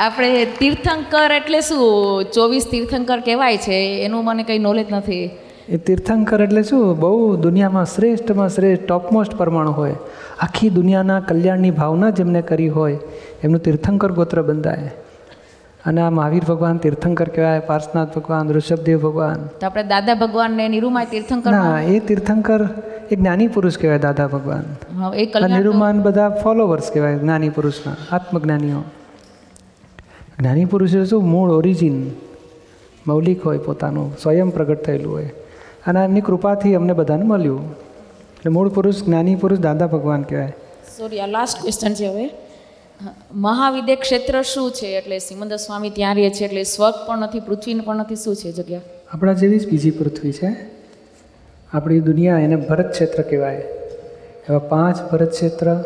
આપણે 0.00 0.44
તીર્થંકર 0.44 1.32
એટલે 1.32 1.60
શું? 1.60 2.24
ચોવીસ 2.34 2.66
તીર્થંકર 2.70 3.20
કહેવાય 3.20 3.56
છે 3.56 4.04
એનું 4.04 4.24
મને 4.24 4.42
કંઈ 4.42 4.58
નોલેજ 4.58 4.86
નથી. 4.92 5.30
એ 5.68 5.76
તીર્થંકર 5.76 6.42
એટલે 6.42 6.62
શું? 6.62 6.98
બહુ 6.98 7.36
દુનિયામાં 7.36 7.84
શ્રેષ્ઠમાં 7.84 8.48
શ્રેષ્ઠ 8.48 8.84
ટોપમોસ્ટ 8.84 9.34
પરમાણુ 9.34 9.70
હોય. 9.70 9.94
આખી 10.40 10.70
દુનિયાના 10.70 11.20
કલ્યાણની 11.20 11.70
ભાવના 11.70 12.10
જેમને 12.10 12.42
કરી 12.42 12.68
હોય 12.68 12.98
એમનું 13.44 13.60
તીર્થંકર 13.60 14.12
ગોત્ર 14.12 14.42
બંધાય. 14.42 14.90
અને 15.86 16.00
આ 16.00 16.10
મહાવીર 16.10 16.44
ભગવાન 16.48 16.76
તીર્થંકર 16.76 17.28
કહેવાય 17.28 17.60
પાર્શનાથ 17.60 18.18
ભગવાન 18.18 18.52
ઋષભદેવ 18.52 18.98
ભગવાન. 18.98 19.46
તો 19.60 19.66
આપણે 19.66 19.82
દાદા 19.82 20.14
ભગવાનને 20.14 20.68
નિરૂમાય 20.68 21.04
તીર્થંકર 21.04 21.50
ના 21.50 21.80
એ 21.82 21.98
તીર્થંકર 21.98 22.68
એ 23.10 23.16
જ્ઞાની 23.16 23.46
પુરુષ 23.46 23.78
કહેવાય 23.78 23.98
દાદા 23.98 24.26
ભગવાન. 24.26 24.64
નિરૂમાન 25.56 26.02
બધા 26.02 26.28
ફોલોવર્સ 26.28 26.90
કહેવાય 26.90 27.18
જ્ઞાની 27.18 27.48
પુરુષના 27.48 27.96
આત્મજ્ઞાનીઓ. 28.12 28.82
જ્ઞાની 30.40 30.64
પુરુષ 30.64 30.96
શું? 31.10 31.30
મૂળ 31.30 31.50
ઓરિજિન 31.50 32.10
મૌલિક 33.06 33.46
હોય 33.46 33.58
પોતાનું 33.58 34.16
સ્વયં 34.22 34.50
પ્રગટ 34.50 34.82
થયેલું 34.82 35.12
હોય. 35.12 35.30
અને 35.86 36.04
એમની 36.04 36.20
કૃપાથી 36.20 36.74
અમને 36.74 36.92
બધાને 36.92 37.22
મળ્યું. 37.22 37.70
એટલે 37.72 38.50
મૂળ 38.50 38.68
પુરુષ 38.68 39.02
જ્ઞાની 39.02 39.34
પુરુષ 39.34 39.58
દાદા 39.58 39.86
ભગવાન 39.86 40.22
કહેવાય. 40.22 40.52
સોરી 40.98 41.20
આ 41.20 41.26
લાસ્ટ 41.26 41.60
ક્વેશ્ચન 41.60 41.94
છે 41.94 42.06
હવે. 42.06 42.30
મહાવિદ્ય 43.32 43.96
ક્ષેત્ર 43.96 44.42
શું 44.42 44.70
છે? 44.70 44.86
એટલે 44.86 45.18
સિમંદર 45.18 45.56
સ્વામી 45.56 45.90
ત્યાં 45.90 46.14
રહે 46.14 46.30
છે 46.30 46.44
એટલે 46.44 46.62
સ્વર્ગ 46.62 46.94
પણ 47.06 47.18
નથી 47.18 47.40
પૃથ્વી 47.40 47.74
પણ 47.74 47.96
નથી 47.96 48.16
શું 48.16 48.36
છે 48.36 48.52
જગ્યા? 48.52 48.80
આપણા 49.12 49.32
જેવી 49.32 49.58
જ 49.58 49.70
બીજી 49.70 49.90
પૃથ્વી 49.90 50.32
છે. 50.32 50.56
આપણી 51.72 52.00
દુનિયા 52.00 52.38
એને 52.38 52.56
ભરત 52.56 52.90
ક્ષેત્ર 52.90 53.22
કહેવાય. 53.22 53.56
એવા 54.48 54.58
પાંચ 54.58 55.12
ભરત 55.12 55.30
ક્ષેત્ર 55.30 55.84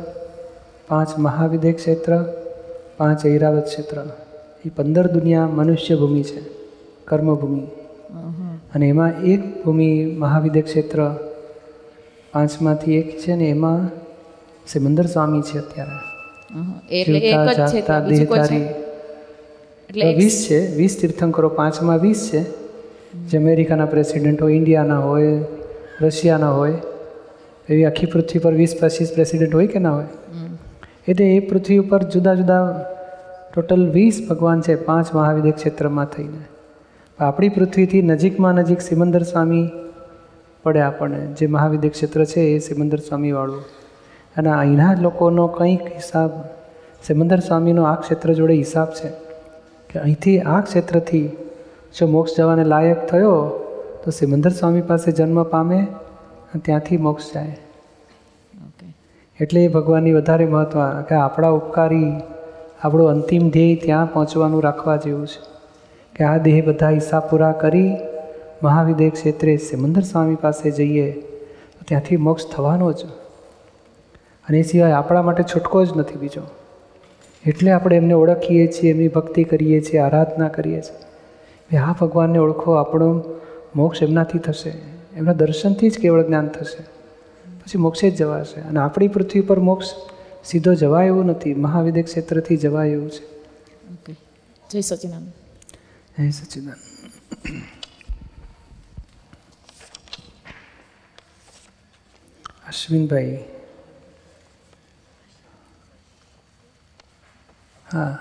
પાંચ 0.88 1.18
મહાવિદ્ય 1.18 1.72
ક્ષેત્ર 1.72 2.24
પાંચ 2.96 3.26
ઐરાવત 3.26 3.64
ક્ષેત્ર. 3.64 4.08
એ 4.66 4.68
પંદર 4.68 5.06
દુનિયા 5.06 5.46
મનુષ્ય 5.46 5.96
ભૂમિ 5.96 6.22
છે 6.22 6.40
કર્મભૂમિ. 7.04 7.60
અને 8.74 8.88
એમાં 8.88 9.20
એક 9.22 9.64
ભૂમિ 9.64 10.16
મહાવિદ્ય 10.18 10.60
ક્ષેત્ર 10.60 11.16
પાંચમાંથી 12.32 12.96
એક 12.96 13.18
છે 13.18 13.34
ને 13.34 13.44
એમાં 13.44 13.90
સિમંદર 14.68 15.06
સ્વામી 15.06 15.42
છે 15.42 15.58
અત્યારે. 15.58 15.96
એટલે. 19.90 20.14
વીસ 20.14 20.46
છે 20.50 20.74
વીસ 20.74 21.00
તીર્થંકરો 21.00 21.48
પાંચમાં 21.48 21.98
વીસ 21.98 22.30
છે. 22.32 22.42
જે 23.18 23.38
અમેરિકાના 23.38 23.86
પ્રેસિડેન્ટ 23.86 24.42
હોય 24.42 24.54
ઇન્ડિયાના 24.54 24.98
હોય 24.98 25.40
રશિયાના 26.00 26.50
હોય 26.50 26.74
એવી 27.68 27.84
આખી 27.84 28.06
પૃથ્વી 28.06 28.38
પર 28.38 28.52
વીસ 28.52 28.78
પચીસ 28.80 29.12
પ્રેસિડેન્ટ 29.12 29.54
હોય 29.54 29.66
કે 29.66 29.78
ના 29.78 29.94
હોય? 29.94 30.04
એટલે 31.08 31.26
એ 31.26 31.40
પૃથ્વી 31.40 31.78
ઉપર 31.78 32.02
જુદા 32.02 32.34
જુદા 32.34 32.84
ટોટલ 33.54 33.90
વીસ 33.90 34.26
ભગવાન 34.30 34.60
છે 34.60 34.74
પાંચ 34.74 35.14
મહાવિદ્ય 35.14 35.50
ક્ષેત્રમાં 35.50 36.04
થઈને. 36.04 36.44
આપણી 37.18 37.48
પૃથ્વીથી 37.48 38.02
નજીકમાં 38.02 38.54
નજીક 38.54 38.80
સિમંદર 38.80 39.22
સ્વામી 39.22 39.70
પડે 40.62 40.80
આપણને. 40.80 41.26
જે 41.26 41.46
મહાવિદ્ય 41.46 41.88
ક્ષેત્ર 41.88 42.24
છે 42.24 42.40
એ 42.40 42.58
સિમંદર 42.58 42.98
સ્વામીવાળું. 42.98 43.60
અને 44.36 44.50
અહીંના 44.50 44.94
લોકોનો 45.00 45.46
કંઈક 45.46 45.82
હિસાબ 45.82 46.30
સિમંદર 47.06 47.38
સ્વામીનો 47.38 47.82
આ 47.82 47.94
ક્ષેત્ર 47.94 48.32
જોડે 48.32 48.54
હિસાબ 48.54 48.88
છે 48.88 49.08
કે 49.90 49.98
અહીંથી 49.98 50.40
આ 50.40 50.60
ક્ષેત્રથી 50.60 51.28
જો 51.98 52.06
મોક્ષ 52.06 52.36
જવાને 52.36 52.64
લાયક 52.64 53.06
થયો 53.06 53.34
તો 54.04 54.10
સિમંદર 54.10 54.50
સ્વામી 54.50 54.80
પાસે 54.80 55.12
જન્મ 55.12 55.42
પામે 55.42 55.78
અને 55.80 56.60
ત્યાંથી 56.64 56.96
મોક્ષ 56.96 57.34
જાય. 57.34 57.58
એટલે 59.40 59.64
એ 59.64 59.68
ભગવાનની 59.68 60.12
વધારે 60.12 60.46
મહત્વ 60.46 61.02
કે 61.02 61.14
આપણા 61.14 61.48
ઉપકારી 61.48 62.20
આપણું 62.82 63.08
અંતિમ 63.08 63.50
ધ્યેય 63.50 63.76
ત્યાં 63.76 64.12
પહોંચવાનું 64.12 64.62
રાખવા 64.62 64.96
જેવું 64.96 65.26
છે. 65.26 65.58
કે 66.16 66.24
આ 66.24 66.36
દેહ 66.36 66.66
બધા 66.66 66.88
હિસાબ 66.88 67.22
પૂરા 67.30 67.52
કરી 67.52 67.96
મહાવિદેહ 68.62 69.10
ક્ષેત્રે 69.10 69.56
સિમંદર 69.56 70.02
સ્વામી 70.02 70.34
પાસે 70.34 70.70
જઈએ, 70.70 71.12
તો 71.12 71.80
ત્યાંથી 71.88 72.16
મોક્ષ 72.16 72.46
થવાનો 72.46 72.92
જ. 72.92 73.04
અને 74.48 74.58
એ 74.58 74.62
સિવાય 74.62 74.92
આપણા 74.92 75.22
માટે 75.22 75.42
છૂટકો 75.42 75.84
જ 75.84 75.96
નથી 75.96 76.16
બીજો. 76.16 76.40
એટલે 77.46 77.70
આપણે 77.70 77.96
એમને 77.96 78.14
ઓળખીએ 78.14 78.66
છીએ, 78.66 78.90
એમની 78.90 79.08
ભક્તિ 79.08 79.44
કરીએ 79.44 79.80
છીએ, 79.80 80.00
આરાધના 80.00 80.48
કરીએ 80.48 80.80
છીએ. 80.80 81.78
આ 81.78 81.92
ભગવાનને 81.92 82.38
ઓળખો, 82.38 82.72
આપણો 82.72 83.22
મોક્ષ 83.76 84.02
એમનાથી 84.02 84.38
થશે. 84.38 84.72
એમના 85.16 85.32
દર્શનથી 85.32 85.90
જ 85.90 85.98
કેવળ 85.98 86.22
જ્ઞાન 86.22 86.48
થશે. 86.48 86.82
પછી 87.50 87.78
મોક્ષે 87.78 88.10
જ 88.10 88.16
જવાશે. 88.16 88.60
અને 88.60 88.80
આપણી 88.80 89.08
પૃથ્વી 89.08 89.40
પર 89.40 89.58
મોક્ષ 89.58 89.86
સીધો 90.44 90.74
જવાય 90.74 91.06
એવું 91.06 91.26
નથી. 91.26 91.54
મહાવિદ્ય 91.54 92.02
ક્ષેત્રથી 92.02 92.56
જવાય 92.56 92.88
એવું 92.88 93.10
છે. 93.10 93.24
ઓકે 93.92 94.14
જય 94.70 94.80
સચિનાનંદ 94.80 95.32
જય 96.18 96.30
સચ્ચિદાનંદ 96.30 96.78
અશ્વિનભાઈ. 102.68 103.44
હા. 107.92 108.18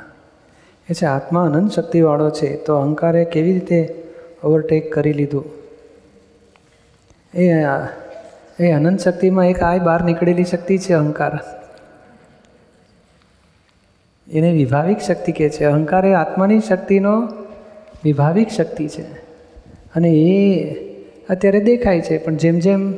એ 0.89 0.93
છે 0.93 1.05
આત્મા 1.05 1.45
અનંત 1.45 1.71
શક્તિવાળો 1.71 2.29
છે. 2.29 2.57
તો 2.57 2.75
અહંકારે 2.75 3.25
કેવી 3.25 3.53
રીતે 3.53 4.03
ઓવરટેક 4.43 4.93
કરી 4.93 5.13
લીધું? 5.13 5.45
એ 7.33 7.51
એ 8.59 8.71
અનંત 8.71 8.99
શક્તિમાં 8.99 9.49
એક 9.49 9.63
આય 9.63 9.79
બહાર 9.79 10.03
નીકળેલી 10.03 10.43
શક્તિ 10.43 10.77
છે 10.77 10.93
અહંકાર. 10.93 11.56
એને 14.37 14.51
વિભાવિક 14.51 14.99
શક્તિ 14.99 15.31
કહે 15.31 15.49
છે. 15.49 15.65
અહંકાર 15.65 16.05
એ 16.05 16.13
આત્માની 16.13 16.59
શક્તિનો 16.59 17.27
વિભાવિક 18.03 18.49
શક્તિ 18.49 18.87
છે. 18.87 19.13
અને 19.95 20.09
એ 20.09 20.73
અત્યારે 21.27 21.59
દેખાય 21.59 22.01
છે. 22.01 22.17
પણ 22.17 22.35
જેમ 22.35 22.59
જેમ 22.59 22.93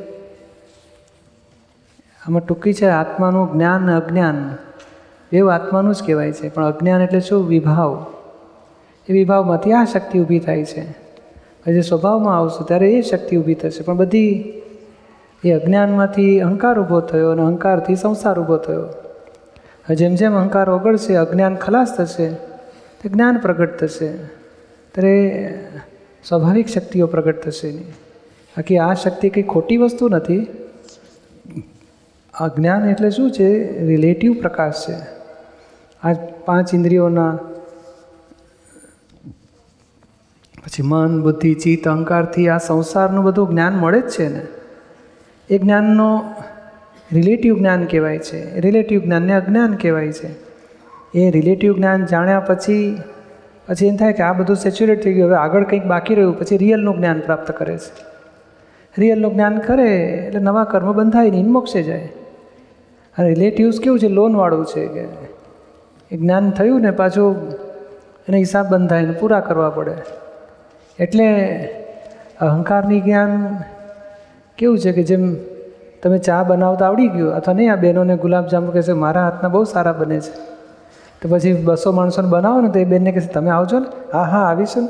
આમાં 2.26 2.46
ટૂંકી 2.46 2.72
છે, 2.72 2.86
આત્માનું 2.86 3.52
જ્ઞાન 3.52 4.00
અજ્ઞાન, 4.00 4.56
એવું 5.32 5.54
આત્માનું 5.54 5.94
જ 5.94 6.02
કહેવાય 6.02 6.32
છે. 6.32 6.48
પણ 6.48 6.64
અજ્ઞાન 6.64 7.02
એટલે 7.02 7.20
શું? 7.20 7.48
વિભાવ. 7.48 8.06
એ 9.08 9.12
વિભાવમાંથી 9.12 9.72
આ 9.72 9.84
શક્તિ 9.84 10.18
ઊભી 10.18 10.38
થાય 10.38 10.64
છે. 10.64 10.90
જે 11.66 11.80
સ્વભાવમાં 11.80 12.38
આવશે, 12.38 12.64
ત્યારે 12.64 12.92
એ 12.92 13.02
શક્તિ 13.02 13.36
ઊભી 13.36 13.54
થશે. 13.54 13.82
પણ 13.82 13.96
બધી 13.96 14.52
એ 15.44 15.52
અજ્ઞાનમાંથી 15.52 16.40
અહંકાર 16.40 16.80
ઊભો 16.80 17.00
થયો 17.00 17.30
અને 17.30 17.42
અહંકારથી 17.42 17.96
સંસાર 17.96 18.40
ઊભો 18.40 18.56
થયો. 18.56 19.09
જેમ 19.94 20.14
જેમ 20.14 20.34
અહંકાર 20.34 20.70
ઓગળશે, 20.70 21.16
અજ્ઞાન 21.16 21.56
ખલાસ 21.56 21.96
થશે, 21.96 22.28
તે 23.00 23.08
જ્ઞાન 23.08 23.38
પ્રગટ 23.38 23.78
થશે. 23.78 24.16
ત્યારે 24.92 25.64
સ્વાભાવિક 26.24 26.68
શક્તિઓ 26.68 27.06
પ્રગટ 27.06 27.42
થશે 27.42 27.68
એની 27.68 27.82
બાકી 28.50 28.78
આ 28.78 28.94
શક્તિ 28.94 29.30
કંઈ 29.30 29.42
ખોટી 29.42 29.76
વસ્તુ 29.76 30.08
નથી. 30.08 30.46
આ 32.34 32.48
જ્ઞાન 32.48 32.88
એટલે 32.88 33.10
શું 33.10 33.30
છે? 33.30 33.78
રિલેટિવ 33.86 34.40
પ્રકાશ 34.40 34.74
છે. 34.88 34.96
આ 36.02 36.12
પાંચ 36.44 36.74
ઇન્દ્રિયોના 36.74 37.38
પછી 40.66 40.82
મન, 40.82 41.22
બુદ્ધિ, 41.22 41.54
ચિત્ત, 41.54 41.88
અહંકારથી 41.88 42.48
આ 42.48 42.58
સંસારનું 42.58 43.24
બધું 43.24 43.50
જ્ઞાન 43.50 43.72
મળે 43.72 44.00
જ 44.00 44.08
છે 44.08 44.28
ને. 44.28 44.46
એ 45.50 45.58
જ્ઞાનનો 45.58 46.22
રિલેટિવ 47.12 47.58
જ્ઞાન 47.58 47.84
કહેવાય 47.84 48.18
છે. 48.18 48.60
રિલેટિવ 48.60 49.00
જ્ઞાનને 49.00 49.34
અજ્ઞાન 49.34 49.74
કહેવાય 49.74 50.12
છે. 50.12 50.50
એ 51.18 51.30
રિલેટિવ 51.30 51.76
જ્ઞાન 51.76 52.06
જાણ્યા 52.06 52.40
પછી 52.40 53.02
પછી 53.68 53.86
એમ 53.86 53.96
થાય 53.96 54.12
કે 54.12 54.22
આ 54.22 54.32
બધું 54.32 54.56
સેચ્યુરેટ 54.56 55.04
થઈ 55.04 55.12
ગયું. 55.12 55.28
હવે 55.28 55.36
આગળ 55.36 55.64
કંઈક 55.64 55.84
બાકી 55.84 56.14
રહ્યું, 56.14 56.38
પછી 56.38 56.56
રિયલનું 56.56 56.96
જ્ઞાન 56.96 57.20
પ્રાપ્ત 57.20 57.50
કરે 57.50 57.78
છે. 57.78 58.10
રિયલનું 58.98 59.32
જ્ઞાન 59.32 59.58
કરે 59.58 60.04
એટલે 60.06 60.40
નવા 60.40 60.64
કર્મ 60.64 60.92
બંધાય 60.92 61.30
નહીં 61.30 61.50
મોક્ષે 61.50 61.82
જાય. 61.82 62.08
અને 63.18 63.28
રિલેટિવ્સ 63.28 63.80
કેવું 63.80 63.98
છે? 63.98 64.08
લોનવાળું 64.08 64.66
છે 64.66 64.86
કે 64.86 65.04
એ 66.12 66.16
જ્ઞાન 66.16 66.50
થયું 66.50 66.80
ને 66.80 66.90
પાછું 66.90 67.50
એને 68.28 68.38
હિસાબ 68.38 68.66
બંધાય 68.66 69.02
ને 69.02 69.12
પૂરા 69.12 69.40
કરવા 69.40 69.70
પડે. 69.70 69.92
એટલે 70.98 71.54
અહંકારની 72.40 73.00
જ્ઞાન 73.00 73.58
કેવું 74.58 74.78
છે 74.78 74.92
કે 74.92 75.02
જેમ 75.02 75.36
તમે 76.02 76.18
ચા 76.18 76.42
બનાવતા 76.42 76.86
આવડી 76.86 77.08
ગયું 77.08 77.34
અથવા 77.34 77.54
નહીં? 77.54 77.72
આ 77.72 77.76
બહેનોને 77.76 78.16
ગુલાબજાંબુ 78.16 78.72
કહેશે, 78.72 78.92
મારા 78.92 79.28
હાથના 79.28 79.48
બહુ 79.48 79.64
સારા 79.64 79.92
બને 79.92 80.20
છે. 80.20 80.32
તો 81.22 81.28
પછી 81.28 81.52
બસો 81.52 81.92
માણસોને 81.92 82.28
બનાવો 82.28 82.60
ને 82.60 82.68
તો 82.68 82.78
એ 82.78 82.84
બેનને 82.84 83.12
કહેશે, 83.12 83.28
તમે 83.28 83.50
આવજો 83.50 83.78
ને. 83.78 83.86
હા 84.12 84.22
હા, 84.22 84.46
આવીશું 84.46 84.82
ને. 84.82 84.88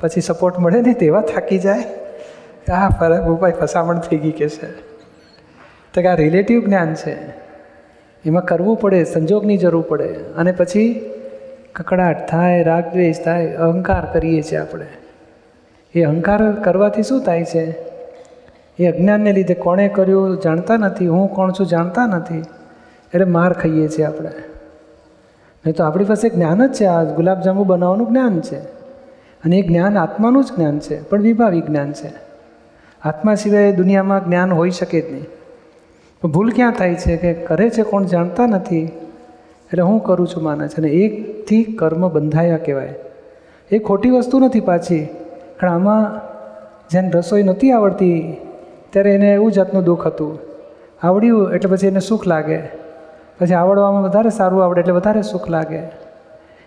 પછી 0.00 0.20
સપોર્ટ 0.20 0.58
મળે 0.58 0.80
ને 0.80 0.92
તેવા 0.92 1.20
થાકી 1.20 1.58
જાય. 1.58 1.84
હા 2.72 2.88
ફરક 2.88 3.24
ઉપાય 3.24 3.52
ફસામણ 3.52 3.98
થઈ 3.98 4.16
ગઈ 4.16 4.30
કે 4.30 4.48
છે 4.48 4.72
તો 5.94 6.00
કે 6.00 6.06
આ 6.06 6.14
રિલેટિવ 6.14 6.64
જ્ઞાન 6.64 6.94
છે. 6.94 7.28
એમાં 8.24 8.44
કરવું 8.44 8.76
પડે, 8.76 9.04
સંજોગની 9.04 9.56
જરૂર 9.56 9.82
પડે. 9.82 10.08
અને 10.36 10.52
પછી 10.52 11.10
કકડાટ 11.72 12.28
થાય 12.28 12.62
રાગ 12.62 12.84
દ્વેષ 12.92 13.24
થાય, 13.24 13.54
અહંકાર 13.54 14.06
કરીએ 14.12 14.42
છીએ 14.42 14.58
આપણે. 14.58 14.86
એ 15.94 16.02
અહંકાર 16.02 16.52
કરવાથી 16.52 17.02
શું 17.02 17.22
થાય 17.22 17.44
છે? 17.44 17.97
એ 18.78 18.86
અજ્ઞાનને 18.86 19.32
લીધે 19.32 19.54
કોણે 19.54 19.88
કર્યું 19.88 20.40
જાણતા 20.40 20.76
નથી, 20.76 21.06
હું 21.06 21.34
કોણ 21.34 21.52
છું 21.52 21.66
જાણતા 21.66 22.06
નથી. 22.06 22.38
એટલે 23.14 23.24
માર 23.24 23.52
ખાઈએ 23.52 23.88
છીએ 23.88 24.04
આપણે. 24.04 24.28
નહીં 25.66 25.74
તો 25.74 25.84
આપણી 25.84 26.04
પાસે 26.04 26.28
જ્ઞાન 26.28 26.66
જ 26.66 26.72
છે, 26.72 26.84
આ 26.84 27.04
ગુલાબજાંબુ 27.04 27.64
બનાવવાનું 27.64 28.08
જ્ઞાન 28.08 28.40
છે. 28.40 28.58
અને 29.44 29.56
એ 29.56 29.62
જ્ઞાન 29.62 29.98
આત્માનું 29.98 30.44
જ 30.44 30.48
જ્ઞાન 30.56 30.78
છે, 30.78 31.02
પણ 31.02 31.22
વિભાવી 31.22 31.60
જ્ઞાન 31.60 31.92
છે. 31.92 32.12
આત્મા 33.02 33.34
સિવાય 33.34 33.72
દુનિયામાં 33.72 34.24
જ્ઞાન 34.24 34.52
હોઈ 34.52 34.70
શકે 34.70 35.00
જ 35.00 35.12
નહીં. 35.12 35.26
ભૂલ 36.28 36.50
ક્યાં 36.50 36.72
થાય 36.72 36.94
છે 36.94 37.16
કે 37.16 37.34
કરે 37.34 37.70
છે 37.70 37.82
કોણ 37.82 38.04
જાણતા 38.04 38.46
નથી? 38.46 38.84
એટલે 39.66 39.82
હું 39.82 40.02
કરું 40.02 40.28
છું 40.28 40.42
માને 40.42 40.68
છે 40.68 40.76
અને 40.76 40.88
એકથી 40.88 41.64
કર્મ 41.64 42.08
બંધાયા 42.08 42.56
કહેવાય. 42.56 42.94
એ 43.70 43.78
ખોટી 43.78 44.10
વસ્તુ 44.10 44.38
નથી 44.38 44.60
પાછી. 44.60 45.08
પણ 45.60 45.68
આમાં 45.68 46.20
જેને 46.88 47.10
રસોઈ 47.10 47.42
નહોતી 47.42 47.70
આવડતી 47.70 48.36
ત્યારે 48.92 49.14
એને 49.14 49.32
એવું 49.32 49.52
જાતનું 49.52 49.84
દુઃખ 49.84 50.06
હતું. 50.06 50.38
આવડ્યું 51.02 51.52
એટલે 51.52 51.76
પછી 51.76 51.86
એને 51.86 52.00
સુખ 52.00 52.26
લાગે. 52.26 52.58
પછી 53.38 53.54
આવડવામાં 53.54 54.02
વધારે 54.02 54.30
સારું 54.30 54.64
આવડે 54.64 54.80
એટલે 54.80 54.92
વધારે 54.92 55.22
સુખ 55.22 55.50
લાગે. 55.50 55.78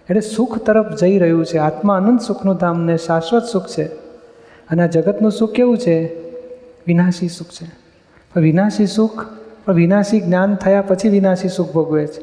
એટલે 0.10 0.22
સુખ 0.22 0.58
તરફ 0.58 1.00
જઈ 1.00 1.20
રહ્યું 1.20 1.46
છે. 1.46 1.58
આત્મા 1.58 1.98
અનંત 1.98 2.22
સુખનું 2.22 2.56
ધામ 2.56 2.86
ને 2.86 2.98
શાશ્વત 2.98 3.44
સુખ 3.44 3.68
છે. 3.68 3.86
અને 4.70 4.84
આ 4.84 4.86
જગતનું 4.86 5.32
સુખ 5.32 5.52
કેવું 5.52 5.78
છે? 5.78 6.30
વિનાશી 6.88 7.28
સુખ 7.28 7.48
છે. 7.48 7.66
પણ 8.36 8.42
વિનાશી 8.42 8.88
સુખ, 8.88 9.26
પણ 9.66 9.74
વિનાશી 9.74 10.22
જ્ઞાન 10.22 10.56
થયા 10.56 10.82
પછી 10.82 11.10
વિનાશી 11.10 11.50
સુખ 11.50 11.72
ભોગવે 11.72 12.08
છે. 12.08 12.22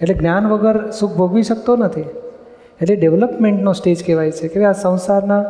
એટલે 0.00 0.14
જ્ઞાન 0.14 0.46
વગર 0.46 0.90
સુખ 0.90 1.14
ભોગવી 1.14 1.42
શકતો 1.42 1.76
નથી. 1.76 2.04
એટલે 2.80 2.96
ડેવલપમેન્ટનો 2.96 3.72
સ્ટેજ 3.72 4.06
કહેવાય 4.06 4.30
છે 4.30 4.48
કે 4.48 4.64
આ 4.64 4.72
સંસારના 4.72 5.44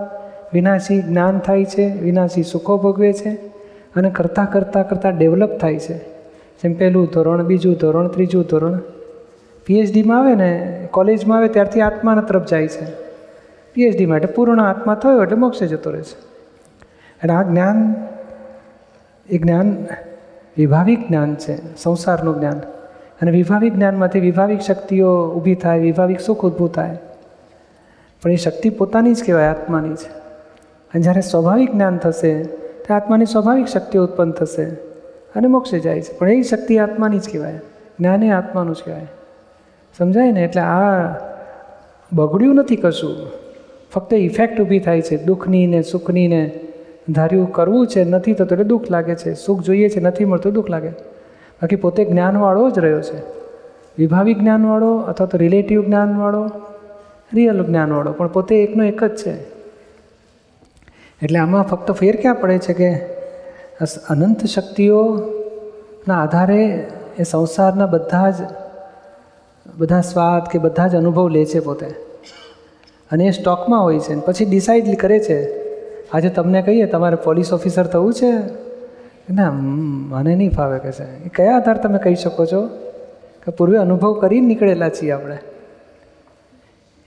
વિનાશી 0.54 1.02
જ્ઞાન 1.02 1.38
થાય 1.38 1.64
છે, 1.64 2.00
વિનાશી 2.00 2.42
સુખો 2.42 2.76
ભોગવે 2.76 3.12
છે. 3.12 3.57
અને 3.98 4.10
કરતાં 4.10 4.52
કરતાં 4.52 4.88
કરતાં 4.88 5.18
ડેવલપ 5.18 5.58
થાય 5.58 5.78
છે. 5.78 5.98
જેમ 6.62 6.78
પહેલું 6.78 7.06
ધોરણ, 7.06 7.42
બીજું 7.42 7.74
ધોરણ, 7.74 8.08
ત્રીજું 8.08 8.44
ધોરણ. 8.44 8.78
પીએચડીમાં 9.66 10.20
આવે 10.20 10.34
ને, 10.34 10.88
કોલેજમાં 10.90 11.38
આવે 11.38 11.48
ત્યારથી 11.48 11.80
આત્માના 11.80 12.20
તરફ 12.20 12.48
જાય 12.48 12.68
છે. 12.68 12.84
પીએચડી 13.74 14.06
માટે 14.06 14.26
પૂર્ણ 14.26 14.60
આત્મા 14.60 14.94
થયો 14.94 15.22
એટલે 15.22 15.36
મોક્ષે 15.36 15.66
જતો 15.66 15.90
રહે 15.90 16.02
છે. 16.02 16.18
અને 17.22 17.32
આ 17.32 17.42
જ્ઞાન, 17.42 17.94
એ 19.30 19.38
જ્ઞાન 19.38 19.86
વિભાવિક 20.56 21.08
જ્ઞાન 21.08 21.34
છે, 21.34 21.76
સંસારનું 21.76 22.38
જ્ઞાન. 22.38 22.58
અને 23.22 23.30
વિભાવિક 23.30 23.74
જ્ઞાનમાંથી 23.74 24.20
વિભાવિક 24.20 24.60
શક્તિઓ 24.60 25.28
ઊભી 25.28 25.54
થાય, 25.54 25.78
વિભાવિક 25.78 26.20
સુખ 26.20 26.44
ઊભું 26.44 26.72
થાય. 26.72 26.98
પણ 28.22 28.30
એ 28.30 28.36
શક્તિ 28.36 28.70
પોતાની 28.70 29.14
જ 29.14 29.24
કહેવાય, 29.24 29.48
આત્માની 29.48 29.94
જ. 29.94 29.98
અને 30.94 31.02
જ્યારે 31.02 31.20
સ્વાભાવિક 31.20 31.72
જ્ઞાન 31.72 31.98
થશે 31.98 32.57
ત્યારે 32.88 33.02
આત્માની 33.02 33.26
સ્વાભાવિક 33.26 33.66
શક્તિ 33.66 33.98
ઉત્પન્ન 33.98 34.30
થશે 34.30 34.64
અને 35.36 35.46
મોક્ષે 35.46 35.80
જાય 35.80 36.00
છે. 36.00 36.18
પણ 36.18 36.28
એ 36.28 36.42
શક્તિ 36.42 36.78
આત્માની 36.78 37.18
જ 37.18 37.32
કહેવાય. 37.32 37.58
જ્ઞાન 38.00 38.32
આત્માનું 38.32 38.74
જ 38.74 38.78
કહેવાય. 38.84 39.06
સમજાય 39.98 40.32
ને? 40.32 40.44
એટલે 40.44 40.62
આ 40.62 41.14
બગડ્યું 42.12 42.54
નથી 42.54 42.76
કશું. 42.76 43.26
ફક્ત 43.92 44.14
ઇફેક્ટ 44.14 44.60
ઊભી 44.60 44.78
થાય 44.78 45.00
છે. 45.00 45.24
દુઃખની 45.24 45.66
ને 45.66 45.82
સુખની 45.82 46.28
ને 46.28 46.60
ધાર્યું 47.08 47.52
કરવું 47.52 47.86
છે, 47.86 48.04
નથી 48.04 48.32
થતું 48.32 48.48
એટલે 48.52 48.64
દુઃખ 48.64 48.90
લાગે 48.90 49.14
છે. 49.14 49.34
સુખ 49.34 49.62
જોઈએ 49.62 49.88
છે, 49.88 50.00
નથી 50.00 50.24
મળતું, 50.24 50.52
દુઃખ 50.52 50.70
લાગે. 50.70 50.88
બાકી 50.88 51.76
પોતે 51.76 52.04
જ્ઞાનવાળો 52.04 52.70
જ 52.70 52.78
રહ્યો 52.78 53.00
છે. 53.00 53.18
વિભાવિક 53.98 54.38
જ્ઞાનવાળો 54.38 54.96
અથવા 54.96 55.26
તો 55.26 55.38
રિલેટિવ 55.38 55.84
જ્ઞાનવાળો 55.84 56.46
રિયલ 57.34 57.64
જ્ઞાનવાળો. 57.64 58.12
પણ 58.12 58.28
પોતે 58.28 58.62
એકનો 58.62 58.84
એક 58.84 59.04
જ 59.04 59.16
છે. 59.16 59.57
એટલે 61.22 61.38
આમાં 61.38 61.62
ફક્ત 61.62 61.92
ફેર 61.92 62.16
ક્યાં 62.20 62.34
પડે 62.34 62.58
છે 62.58 62.72
કે 62.72 62.94
અનંત 64.08 64.44
શક્તિઓના 64.44 66.22
આધારે 66.22 66.86
એ 67.18 67.22
સંસારના 67.22 67.86
બધા 67.86 68.30
જ, 68.30 68.34
બધા 69.78 70.00
સ્વાદ 70.00 70.50
કે 70.50 70.58
બધા 70.58 70.86
જ 70.86 70.96
અનુભવ 70.96 71.28
લે 71.28 71.44
છે 71.44 71.60
પોતે. 71.60 71.86
અને 73.10 73.24
એ 73.24 73.30
સ્ટોકમાં 73.30 73.82
હોય 73.82 73.98
છે. 73.98 74.20
પછી 74.20 74.44
ડિસાઇડ 74.44 74.96
કરે 74.96 75.18
છે, 75.18 75.68
આજે 76.10 76.28
તમને 76.28 76.62
કહીએ, 76.62 76.86
તમારે 76.86 77.16
પોલીસ 77.16 77.52
ઓફિસર 77.52 77.86
થવું 77.86 78.14
છે? 78.14 78.32
ના, 79.32 79.50
મને 79.52 80.34
નહીં 80.34 80.50
ફાવે 80.50 80.78
કે 80.78 80.92
છે. 80.92 81.24
એ 81.24 81.28
કયા 81.28 81.56
આધાર 81.56 81.76
તમે 81.76 81.98
કહી 81.98 82.14
શકો 82.14 82.46
છો? 82.46 82.66
કે 83.46 83.50
પૂર્વે 83.50 83.78
અનુભવ 83.78 84.20
કરીને 84.20 84.46
નીકળેલા 84.46 84.88
છીએ 84.88 85.10
આપણે. 85.10 85.38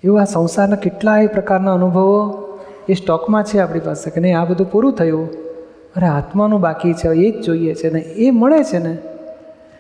એવું 0.04 0.22
આ 0.22 0.26
સંસારના 0.26 0.76
કેટલાય 0.76 1.28
પ્રકારના 1.28 1.74
અનુભવો 1.74 2.48
એ 2.90 2.94
સ્ટોકમાં 2.94 3.44
છે 3.44 3.60
આપણી 3.60 3.80
પાસે 3.80 4.10
કે 4.10 4.22
નહીં? 4.22 4.40
આ 4.40 4.46
બધું 4.46 4.72
પૂરું 4.72 4.94
થયું. 4.94 5.30
અરે, 5.96 6.06
આત્માનું 6.06 6.62
બાકી 6.62 6.94
છે, 6.94 7.08
એ 7.08 7.32
જ 7.32 7.44
જોઈએ 7.44 7.74
છે 7.74 7.90
ને, 7.90 8.00
એ 8.00 8.32
મળે 8.32 8.64
છે 8.64 8.78
ને, 8.78 8.98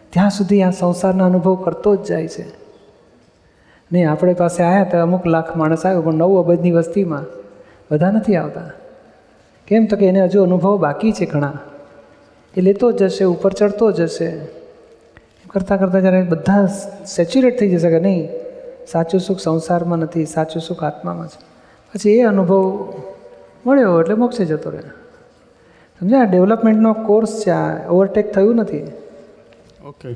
ત્યાં 0.09 0.29
સુધી 0.29 0.63
આ 0.63 0.69
સંસારના 0.69 1.25
અનુભવ 1.25 1.55
કરતો 1.55 1.95
જ 1.95 2.03
જાય 2.03 2.27
છે. 2.27 2.45
નહીં, 3.91 4.11
આપણે 4.11 4.33
પાસે 4.33 4.63
આવ્યા 4.63 4.83
તો 4.83 4.97
અમુક 4.97 5.27
લાખ 5.27 5.57
માણસ 5.57 5.85
આવ્યો, 5.85 6.01
પણ 6.01 6.13
નવ 6.13 6.43
અબજની 6.43 6.71
વસ્તીમાં 6.71 7.23
બધા 7.91 8.11
નથી 8.11 8.35
આવતા. 8.35 8.61
કેમ 9.67 9.85
તો 9.85 9.97
કે 9.97 10.07
એને 10.07 10.21
હજુ 10.21 10.43
અનુભવ 10.43 10.77
બાકી 10.77 11.11
છે 11.11 11.25
ઘણા. 11.25 11.59
એ 12.57 12.61
લેતો 12.61 12.91
જશે, 12.91 13.23
ઉપર 13.23 13.53
ચડતો 13.53 13.91
જશે. 13.91 14.39
કરતાં 15.47 15.79
કરતાં 15.79 16.01
જ્યારે 16.01 16.23
બધા 16.23 16.65
સેચ્યુરેટ 17.05 17.59
થઈ 17.59 17.69
જશે 17.69 17.89
કે 17.89 17.99
નહીં, 17.99 18.29
સાચું 18.91 19.19
સુખ 19.19 19.39
સંસારમાં 19.39 19.99
નથી, 19.99 20.25
સાચું 20.25 20.61
સુખ 20.61 20.83
આત્મામાં 20.83 21.27
છે. 21.27 21.50
પછી 21.93 22.09
એ 22.09 22.21
અનુભવ 22.21 22.93
મળ્યો 23.65 24.01
એટલે 24.01 24.15
મોક્ષે 24.15 24.45
જતો 24.45 24.69
રહે 24.69 24.81
સમજ્યા? 25.99 26.23
ડેવલપમેન્ટનો 26.23 26.93
કોર્સ 26.93 27.41
છે 27.45 27.49
આ 27.49 27.89
ઓવરટેક 27.89 28.31
થયું 28.33 28.55
નથી. 28.55 28.83
ઓકે 29.85 30.13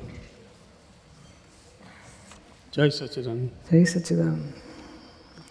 જય 2.74 2.90
સચિદાન 2.90 3.48
જય 3.48 3.84
સચિદાન 3.84 4.38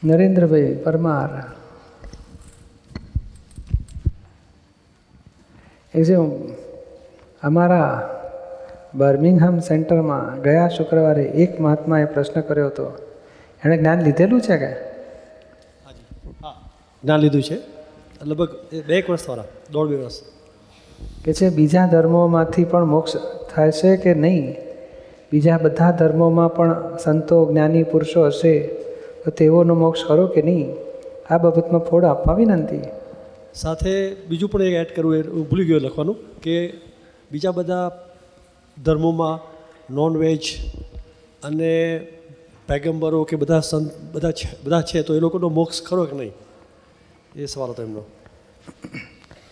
નરેન્દ્રભાઈ 0.05 0.75
પરમાર 0.75 1.31
એ 5.95 6.03
જે 6.03 6.17
અમારા 7.43 8.11
બર્મિંગહામ 8.95 9.59
સેન્ટરમાં 9.59 10.43
ગયા 10.43 10.69
શુક્રવારે 10.69 11.23
એક 11.23 11.61
મહાત્માએ 11.61 12.05
પ્રશ્ન 12.05 12.41
કર્યો 12.41 12.67
હતો. 12.67 12.87
એણે 13.65 13.77
જ્ઞાન 13.79 14.01
લીધેલું 14.01 14.41
છે 14.41 14.57
કે? 14.57 14.94
જ્ઞાન 17.05 17.21
લીધું 17.21 17.43
છે. 17.43 17.57
લગભગ 18.25 18.49
બે 18.87 18.99
એક 18.99 19.11
વર્ષ 19.11 19.29
વાળા 19.29 19.45
દોઢ 19.73 19.89
બે 19.89 19.97
વર્ષ. 19.97 20.21
કે 21.25 21.33
છે 21.33 21.49
બીજા 21.49 21.87
ધર્મોમાંથી 21.87 22.65
પણ 22.65 22.85
મોક્ષ 22.85 23.17
થાય 23.55 23.71
છે 23.71 23.97
કે 23.97 24.15
નહીં? 24.15 24.57
બીજા 25.33 25.59
બધા 25.63 25.91
ધર્મોમાં 25.91 26.55
પણ 26.55 26.97
સંતો 27.05 27.47
જ્ઞાની 27.53 27.83
પુરુષો 27.83 28.27
હશે 28.27 28.59
તો 29.25 29.31
તેઓનો 29.31 29.75
મોક્ષ 29.75 30.05
ખરો 30.05 30.27
કે 30.27 30.43
નહીં? 30.43 30.75
આ 31.31 31.39
બાબતમાં 31.39 31.81
ફોડ 31.81 32.05
આપવા 32.05 32.35
વિનંતી. 32.35 32.81
સાથે 33.55 34.15
બીજું 34.29 34.51
પણ 34.51 34.63
એક 34.63 34.73
એડ 34.73 34.97
કરવું 34.97 35.17
એ 35.17 35.23
ભૂલી 35.23 35.65
ગયો 35.65 35.79
લખવાનું 35.79 36.17
કે 36.43 36.73
બીજા 37.33 37.51
બધા 37.51 38.07
ધર્મોમાં 38.85 39.41
નોનવેજ 39.95 40.41
અને 41.43 41.99
પેગમ્બરો 42.69 43.25
કે 43.25 43.37
બધા 43.37 43.61
સંત 43.61 43.91
બધા 44.13 44.31
છે 44.31 44.49
બધા 44.65 44.81
છે 44.81 45.03
તો 45.03 45.15
એ 45.15 45.19
લોકોનો 45.19 45.49
મોક્ષ 45.49 45.83
ખરો 45.83 46.05
કે 46.05 46.17
નહીં? 46.17 46.33
એ 47.37 47.47
સવાલ 47.47 47.71
હતો 47.71 47.83
એમનો. 47.83 48.01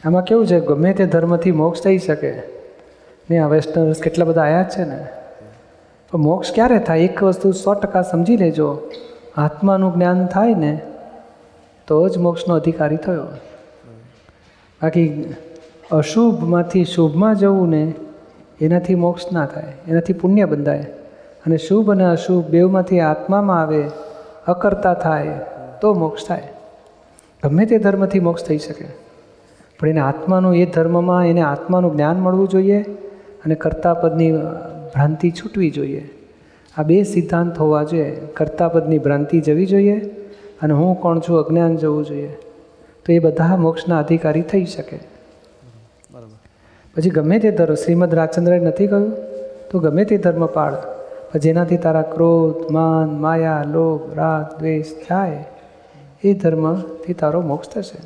આમાં 0.04 0.24
કેવું 0.24 0.46
છે? 0.46 0.60
ગમે 0.60 0.92
તે 0.92 1.06
ધર્મથી 1.06 1.52
મોક્ષ 1.52 1.82
થઈ 1.82 1.98
શકે. 1.98 2.42
ને 3.30 3.38
આ 3.38 3.48
વેસ્ટર્નર્સ 3.48 4.00
કેટલા 4.00 4.24
બધા 4.24 4.42
આવ્યા 4.42 4.64
છે 4.64 4.84
ને. 4.84 5.06
પણ 6.12 6.18
મોક્ષ 6.18 6.52
ક્યારે 6.52 6.78
થાય? 6.78 6.98
એક 6.98 7.22
વસ્તુ 7.22 7.52
સો 7.52 7.74
ટકા 7.74 8.02
સમજી 8.02 8.36
લેજો. 8.36 8.90
આત્માનું 9.36 9.94
જ્ઞાન 9.94 10.26
થાય 10.26 10.54
ને, 10.54 10.80
તો 11.86 12.08
જ 12.08 12.18
મોક્ષનો 12.18 12.54
અધિકારી 12.54 12.96
થયો. 12.96 13.24
બાકી 14.82 15.34
અશુભમાંથી 15.90 16.84
શુભમાં 16.84 17.34
જવું 17.34 17.68
ને, 17.68 17.94
એનાથી 18.60 18.94
મોક્ષ 18.94 19.32
ના 19.32 19.46
થાય. 19.46 19.72
એનાથી 19.88 20.12
પુણ્ય 20.12 20.44
બંધાય. 20.44 20.82
અને 21.46 21.56
શુભ 21.56 21.90
અને 21.90 22.04
અશુભ 22.04 22.44
બેવમાંથી 22.44 23.00
આત્મામાં 23.00 23.60
આવે, 23.60 23.90
અકર્તા 24.46 24.94
થાય, 24.94 25.40
તો 25.80 25.94
મોક્ષ 25.94 26.26
થાય. 26.26 26.51
ગમે 27.42 27.66
તે 27.66 27.78
ધર્મથી 27.78 28.20
મોક્ષ 28.20 28.44
થઈ 28.44 28.58
શકે. 28.58 28.84
પણ 29.80 29.88
એને 29.88 30.00
આત્માનું 30.00 30.56
એ 30.56 30.66
ધર્મમાં 30.66 31.26
એને 31.26 31.40
આત્માનું 31.40 31.92
જ્ઞાન 31.92 32.16
મળવું 32.16 32.48
જોઈએ 32.48 32.82
અને 33.44 33.54
કર્તાપદની 33.54 34.32
ભ્રાંતિ 34.94 35.30
છૂટવી 35.30 35.70
જોઈએ. 35.70 36.10
આ 36.78 36.82
બે 36.82 37.02
સિદ્ધાંત 37.02 37.58
હોવા 37.58 37.82
જોઈએ. 37.82 38.10
કર્તાપદની 38.36 38.98
ભ્રાંતિ 38.98 39.40
જવી 39.40 39.66
જોઈએ 39.66 40.00
અને 40.62 40.72
હું 40.72 41.00
કોણ 41.00 41.18
છું 41.18 41.38
અજ્ઞાન 41.38 41.76
જવું 41.76 42.04
જોઈએ. 42.04 42.28
તો 43.06 43.12
એ 43.12 43.18
બધા 43.18 43.56
મોક્ષના 43.56 43.98
અધિકારી 43.98 44.42
થઈ 44.42 44.64
શકે. 44.64 44.98
પછી 46.96 47.10
ગમે 47.10 47.38
તે 47.38 47.50
ધર્મ 47.50 47.74
શ્રીમદ 47.74 48.14
રાજચંદ્રએ 48.14 48.58
નથી 48.58 48.86
કહ્યું? 48.86 49.12
તો 49.70 49.78
ગમે 49.78 50.04
તે 50.04 50.18
ધર્મ 50.18 50.46
પાળ 50.46 50.76
જેનાથી 51.38 51.76
તારા 51.76 52.02
ક્રોધ 52.02 52.70
માન 52.70 53.20
માયા 53.20 53.64
લોભ 53.66 54.18
રાગ 54.18 54.60
દ્વેષ 54.60 54.86
જાય 55.10 55.44
એ 56.24 56.32
ધર્મથી 56.34 57.14
તારો 57.14 57.40
મોક્ષ 57.40 57.68
થશે. 57.68 58.00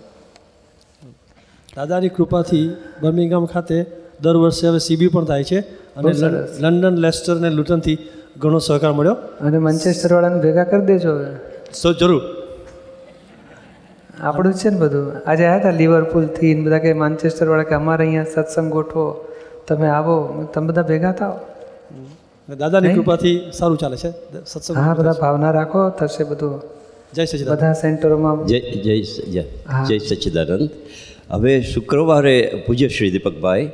દાદાની 1.77 2.09
કૃપાથી 2.09 2.77
બર્મિંગહામ 3.03 3.47
ખાતે 3.47 3.87
દર 4.21 4.37
વર્ષે 4.37 4.69
હવે 4.69 4.79
સીબી 4.79 5.09
પણ 5.09 5.25
થાય 5.25 5.45
છે 5.45 5.59
અને 5.97 6.13
લંડન 6.61 6.97
લેસ્ટર 6.97 7.37
અને 7.37 7.51
લુટનથી 7.51 7.99
ઘણો 8.39 8.59
સહકાર 8.59 8.93
મળ્યો. 8.93 9.15
અને 9.15 9.59
મંચેસ્ટર 9.59 10.13
વાળાને 10.15 10.41
ભેગા 10.43 10.65
કરી 10.65 10.87
દેજો 10.87 11.11
હવે. 11.17 11.31
સો 11.75 11.93
જરૂર. 11.93 12.23
આપણું 14.21 14.55
છે 14.55 14.71
ને 14.71 14.79
બધું. 14.79 15.07
આજે 15.31 15.45
આવ્યા 15.45 15.57
હતા 15.57 15.71
લિવરપુલથી 15.71 16.55
બધા 16.61 16.79
કે 16.79 16.93
માન્ચેસ્ટર 16.93 17.49
વાળા 17.49 17.63
કે 17.63 17.75
અમારે 17.75 18.05
અહીંયા 18.05 18.25
સત્સંગ 18.25 18.73
ગોઠવો. 18.73 19.25
તમે 19.69 19.89
આવો 19.89 20.17
તમે 20.55 20.67
બધા 20.67 20.83
ભેગા 20.83 21.13
થાઓ. 21.13 21.37
દાદાની 22.59 22.95
કૃપાથી 22.95 23.51
સારું 23.53 23.79
ચાલે 23.79 23.97
છે. 23.97 24.11
સત્સંગ 24.47 24.77
હા 24.77 24.95
બધા 24.95 25.15
ભાવના 25.21 25.51
રાખો 25.51 25.91
થશે 25.91 26.25
બધું. 26.25 26.55
જય 27.15 27.25
સચિદાન 27.31 27.57
બધા 27.57 27.75
સેન્ટરોમાં 27.83 28.39
જય 28.51 28.59
જય 28.85 28.95
જય 29.35 29.43
સચિદાનંદ 29.47 29.89
જય 29.89 29.99
સચ્ચિદાનંદ 30.09 30.65
હવે 31.35 31.53
શુક્રવારે 31.73 32.37
પૂજ્ય 32.67 32.89
શ્રી 32.95 33.11
દીપકભાઈ. 33.15 33.67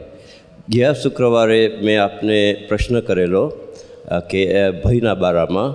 ગયા 0.74 0.94
શુક્રવારે 1.02 1.60
મેં 1.86 1.96
આપને 2.06 2.40
પ્રશ્ન 2.68 2.96
કરેલો 3.08 3.44
કે 4.30 4.42
ભયના 4.82 5.16
બારામાં. 5.22 5.70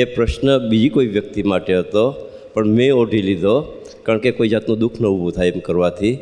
એ 0.00 0.04
પ્રશ્ન 0.16 0.48
બીજી 0.70 0.92
કોઈ 0.96 1.10
વ્યક્તિ 1.16 1.42
માટે 1.52 1.72
હતો 1.80 2.04
પણ 2.54 2.72
મેં 2.78 2.92
ઓઢી 3.02 3.24
લીધો 3.28 3.56
કારણ 4.06 4.22
કે 4.24 4.30
કોઈ 4.38 4.50
જાતનું 4.54 4.80
દુઃખ 4.82 4.96
ન 5.02 5.04
ઊભું 5.10 5.32
થાય 5.36 5.52
એમ 5.54 5.60
કરવાથી. 5.68 6.14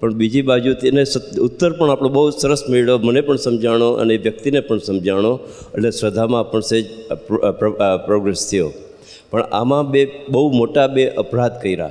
પણ 0.00 0.14
બીજી 0.20 0.44
બાજુ 0.50 0.70
તેને 0.82 1.02
ઉત્તર 1.46 1.70
પણ 1.78 1.90
આપણો 1.94 2.10
બહુ 2.16 2.22
સરસ 2.42 2.62
મેળ્યો 2.72 2.98
મને 3.08 3.20
પણ 3.26 3.42
સમજાણો 3.46 3.88
અને 4.02 4.12
એ 4.18 4.20
વ્યક્તિને 4.26 4.60
પણ 4.68 4.86
સમજાણો. 4.90 5.32
એટલે 5.74 5.90
શ્રદ્ધામાં 5.98 6.44
પણ 6.52 6.64
સહેજ 6.70 6.84
પ્રોગ્રેસ 8.08 8.42
થયો. 8.50 8.70
પણ 9.30 9.42
આમાં 9.42 9.90
બે 9.90 10.10
બહુ 10.28 10.52
મોટા 10.52 10.86
બે 10.86 11.08
અપરાધ 11.08 11.52
કર્યા. 11.62 11.90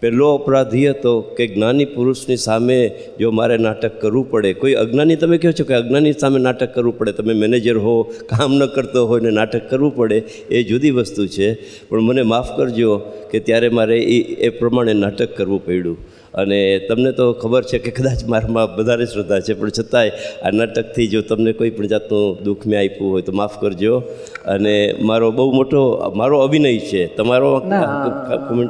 પહેલો 0.00 0.34
અપરાધ 0.34 0.76
હતો 0.76 1.20
કે 1.20 1.46
જ્ઞાની 1.46 1.84
પુરુષની 1.84 2.36
સામે 2.36 2.98
જો 3.20 3.30
મારે 3.30 3.56
નાટક 3.56 4.00
કરવું 4.00 4.30
પડે, 4.30 4.52
કોઈ 4.52 4.72
અજ્ઞાની 4.72 5.16
તમે 5.16 5.38
કહો 5.38 5.52
છો 5.52 5.64
કે 5.64 5.74
અજ્ઞાની 5.74 6.12
સામે 6.12 6.38
નાટક 6.38 6.74
કરવું 6.74 6.98
પડે, 6.98 7.12
તમે 7.12 7.34
મેનેજર 7.34 7.76
હો, 7.76 8.02
કામ 8.02 8.52
ન 8.52 8.66
કરતો 8.66 9.06
હોય 9.06 9.20
ને 9.20 9.30
નાટક 9.30 9.70
કરવું 9.70 9.96
પડે, 9.96 10.18
એ 10.50 10.62
જુદી 10.62 10.90
વસ્તુ 10.90 11.26
છે. 11.26 11.54
પણ 11.88 12.00
મને 12.00 12.22
માફ 12.22 12.56
કરજો 12.56 12.98
કે 13.30 13.40
ત્યારે 13.40 13.68
મારે 13.68 14.00
એ 14.00 14.18
એ 14.18 14.48
પ્રમાણે 14.48 14.92
નાટક 14.92 15.36
કરવું 15.36 15.64
પડ્યું. 15.64 15.98
અને 16.34 16.78
તમને 16.88 17.12
તો 17.12 17.32
ખબર 17.32 17.62
છે 17.62 17.78
કે 17.78 17.90
કદાચ 17.90 18.24
મારામાં 18.24 18.76
વધારે 18.76 19.06
શ્રદ્ધા 19.06 19.40
છે 19.40 19.54
પણ 19.54 19.68
છતાંય 19.68 20.10
આ 20.42 20.50
નાટકથી 20.50 21.06
જો 21.06 21.20
તમને 21.20 21.52
કોઈ 21.52 21.70
પણ 21.70 21.86
જાતનું 21.86 22.44
દુઃખ 22.44 22.66
મેં 22.66 22.78
આપ્યું 22.80 23.10
હોય 23.12 23.22
તો 23.22 23.32
માફ 23.32 23.60
કરજો. 23.60 24.02
અને 24.46 24.94
મારો 25.00 25.30
બહુ 25.30 25.52
મોટો 25.52 26.12
મારો 26.16 26.38
અભિનય 26.40 26.78
છે. 26.78 27.16
તમારો 27.16 27.50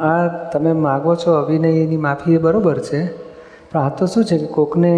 આ 0.01 0.29
તમે 0.53 0.73
માગો 0.73 1.15
છો 1.15 1.33
અભિનયની 1.33 1.97
માફી 1.97 2.35
એ 2.35 2.39
બરોબર 2.39 2.79
છે 2.79 3.07
પણ 3.71 3.81
આ 3.81 3.89
તો 3.89 4.07
શું 4.07 4.25
છે 4.25 4.39
કે 4.39 4.47
કોકને 4.47 4.95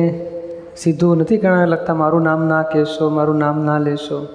સીધું 0.76 1.18
નથી 1.18 1.36
ગણા 1.36 1.64
લગતા 1.64 1.94
મારું 1.94 2.22
નામ 2.22 2.48
ના 2.48 2.62
કહેશો 2.62 3.08
મારું 3.08 3.38
નામ 3.38 3.64
ના 3.64 3.78
લેશો. 3.78 4.26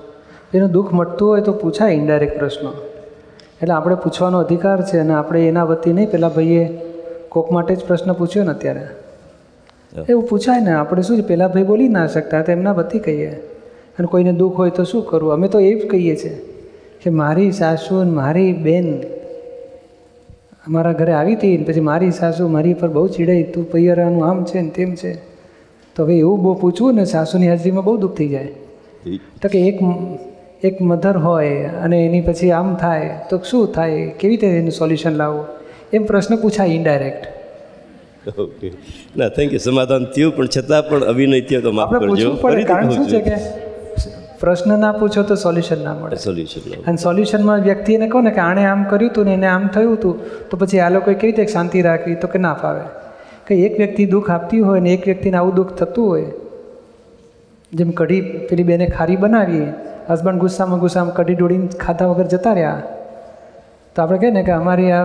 એનું 0.54 0.72
દુઃખ 0.72 0.94
મટતું 0.94 1.30
હોય 1.30 1.42
તો 1.42 1.52
પૂછાય 1.54 1.94
ઇન્ડાયરેક્ટ 1.94 2.40
પ્રશ્નો. 2.40 2.72
એટલે 3.62 3.74
આપણે 3.74 3.96
પૂછવાનો 3.96 4.38
અધિકાર 4.40 4.82
છે 4.82 4.98
અને 4.98 5.14
આપણે 5.14 5.48
એના 5.48 5.64
વતી 5.64 5.94
નહીં 5.94 6.12
પેલા 6.12 6.30
ભાઈએ 6.30 6.89
કોક 7.30 7.52
માટે 7.52 7.76
જ 7.76 7.86
પ્રશ્ન 7.86 8.14
પૂછ્યો 8.14 8.44
ને 8.44 8.50
અત્યારે. 8.50 8.88
એવું 10.10 10.28
પૂછાય 10.28 10.60
ને 10.60 10.72
આપણે 10.72 11.02
શું 11.02 11.22
પેલા 11.22 11.48
ભાઈ 11.48 11.64
બોલી 11.64 11.88
ના 11.88 12.08
શકતા 12.08 12.42
તો 12.42 12.52
એમના 12.52 12.74
બધી 12.74 13.00
કહીએ. 13.00 13.32
અને 14.00 14.08
કોઈને 14.08 14.32
દુઃખ 14.32 14.56
હોય 14.56 14.70
તો 14.70 14.84
શું 14.84 15.06
કરવું? 15.06 15.34
અમે 15.34 15.48
તો 15.48 15.60
એ 15.60 15.80
જ 15.80 15.88
કહીએ 15.88 16.16
છીએ 16.16 16.36
કે 17.04 17.10
મારી 17.10 17.52
સાસુ 17.52 17.96
અને 17.96 18.12
મારી 18.12 18.54
બેન 18.54 19.02
અમારા 20.68 20.94
ઘરે 20.94 21.14
આવી 21.14 21.36
હતી 21.36 21.58
ને 21.58 21.64
પછી 21.64 21.80
મારી 21.80 22.12
સાસુ 22.12 22.48
મારી 22.48 22.74
પર 22.74 22.88
બહુ 22.88 23.08
ચીડાઈ 23.08 23.44
તું 23.44 23.72
પૈયરાનું 23.72 24.26
આમ 24.26 24.44
છે 24.46 24.62
ને 24.62 24.70
તેમ 24.70 24.96
છે. 24.96 25.14
તો 25.96 26.04
હવે 26.04 26.18
એવું 26.18 26.44
બહુ 26.44 26.54
પૂછવું 26.54 26.96
ને 26.96 27.06
સાસુની 27.06 27.50
હાજરીમાં 27.50 27.84
બહુ 27.84 27.98
દુઃખ 27.98 28.18
થઈ 28.18 28.28
જાય. 28.28 28.48
તો 29.42 29.50
કે 29.50 29.68
એક 29.68 29.80
એક 30.64 30.82
મધર 30.82 31.18
હોય 31.18 31.64
અને 31.84 32.06
એની 32.06 32.22
પછી 32.22 32.52
આમ 32.52 32.76
થાય 32.76 33.10
તો 33.30 33.38
શું 33.38 33.72
થાય? 33.74 34.08
કેવી 34.20 34.36
રીતે 34.36 34.48
એનું 34.48 34.72
સોલ્યુશન 34.72 35.12
લાવવું? 35.12 35.59
એમ 35.94 36.04
પ્રશ્ન 36.04 36.36
પૂછાય 36.36 36.68
ઇનડાયરેક્ટ 36.68 37.24
ઓકે 38.40 38.72
ના 39.18 39.30
થેન્ક 39.30 39.54
યુ 39.54 39.60
સમાધાન 39.60 40.06
થયું 40.06 40.36
પણ 40.36 40.48
છતાં 40.48 40.90
પણ 40.90 41.04
અભિનય 41.04 41.42
થયો 41.42 41.62
તો 41.62 41.72
માફ 41.72 41.94
આપણે 41.94 42.16
કરજો. 42.16 42.36
કારણ 42.68 42.90
શું 42.90 43.08
છે. 43.08 43.22
કે 43.22 43.36
પ્રશ્ન 44.40 44.80
ના 44.80 44.92
પૂછો 44.92 45.24
તો 45.24 45.36
સોલ્યુશન 45.36 45.84
ના 45.84 45.94
મળે. 45.94 46.16
સોલ્યુશન 46.16 46.62
અને 46.88 46.98
સોલ્યુશનમાં 46.98 47.60
વ્યક્તિને 47.62 48.08
કહો 48.08 48.22
ને 48.22 48.32
કે 48.32 48.40
આણે 48.40 48.66
આમ 48.66 48.84
કર્યું 48.84 49.12
હતું 49.12 49.26
ને 49.26 49.34
એને 49.34 49.48
આમ 49.48 49.68
થયું 49.68 49.94
હતું 49.94 50.16
તો 50.50 50.58
પછી 50.58 50.80
આ 50.80 50.90
લોકોએ 50.90 51.14
કેવી 51.14 51.32
રીતે 51.32 51.54
શાંતિ 51.54 51.82
રાખવી? 51.82 52.16
તો 52.16 52.28
કે 52.28 52.40
ના 52.40 52.54
ફાવે. 52.54 52.82
કે 53.48 53.56
એક 53.56 53.78
વ્યક્તિ 53.78 54.06
દુઃખ 54.06 54.30
આપતી 54.30 54.60
હોય 54.60 54.80
ને 54.80 54.94
એક 54.94 55.06
વ્યક્તિને 55.06 55.38
આવું 55.38 55.56
દુઃખ 55.56 55.74
થતું 55.74 56.08
હોય 56.08 56.26
જેમ 57.74 57.92
કઢી 57.92 58.22
પેલી 58.22 58.64
બેને 58.64 58.86
ખારી 58.88 59.16
બનાવી 59.16 59.68
હસબન્ડ 60.10 60.40
ગુસ્સામાં 60.40 60.80
ગુસ્સામાં 60.80 61.16
કઢી 61.16 61.36
ડોળીને 61.36 61.68
ખાધા 61.68 62.08
વગર 62.08 62.28
જતા 62.28 62.54
રહ્યા 62.54 62.82
તો 63.96 64.02
આપણે 64.02 64.18
કહીએ 64.18 64.32
ને 64.32 64.44
કે 64.44 64.52
અમારી 64.52 64.92
આ 64.92 65.04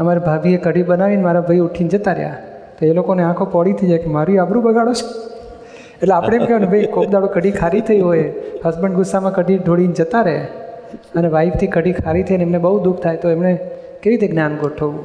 અમારી 0.00 0.24
ભાભીએ 0.28 0.56
કઢી 0.56 0.82
બનાવીને 0.82 1.22
મારા 1.22 1.40
ભાઈ 1.40 1.58
ઉઠીને 1.58 1.88
જતા 1.88 2.12
રહ્યા. 2.12 2.38
તો 2.78 2.86
એ 2.86 2.92
લોકોને 2.92 3.22
આંખો 3.24 3.44
પોડી 3.44 3.72
થઈ 3.72 3.88
જાય 3.88 4.02
કે 4.04 4.10
મારી 4.16 4.38
આબરું 4.38 4.62
બગાડો 4.62 4.92
છે? 4.92 5.06
એટલે 6.02 6.14
આપણે 6.14 6.36
એમ 6.36 6.44
કહેવાય 6.46 6.66
ભાઈ 6.66 6.86
કોક 6.86 7.08
દાડો 7.10 7.26
કઢી 7.26 7.50
ખારી 7.50 7.80
થઈ 7.80 8.00
હોય 8.00 8.28
હસબન્ડ 8.64 8.94
ગુસ્સામાં 8.94 9.34
કઢી 9.34 9.58
ઢોળીને 9.58 9.92
જતા 9.92 10.22
રહે 10.22 10.36
અને 11.16 11.28
વાઈફથી 11.28 11.66
કઢી 11.66 11.92
ખારી 11.92 12.22
થઈને 12.22 12.44
એમને 12.48 12.58
બહુ 12.58 12.78
દુઃખ 12.86 13.00
થાય 13.00 13.16
તો 13.16 13.28
એમણે 13.28 13.52
કેવી 14.02 14.16
રીતે 14.16 14.26
જ્ઞાન 14.34 14.56
ગોઠવવું? 14.56 15.04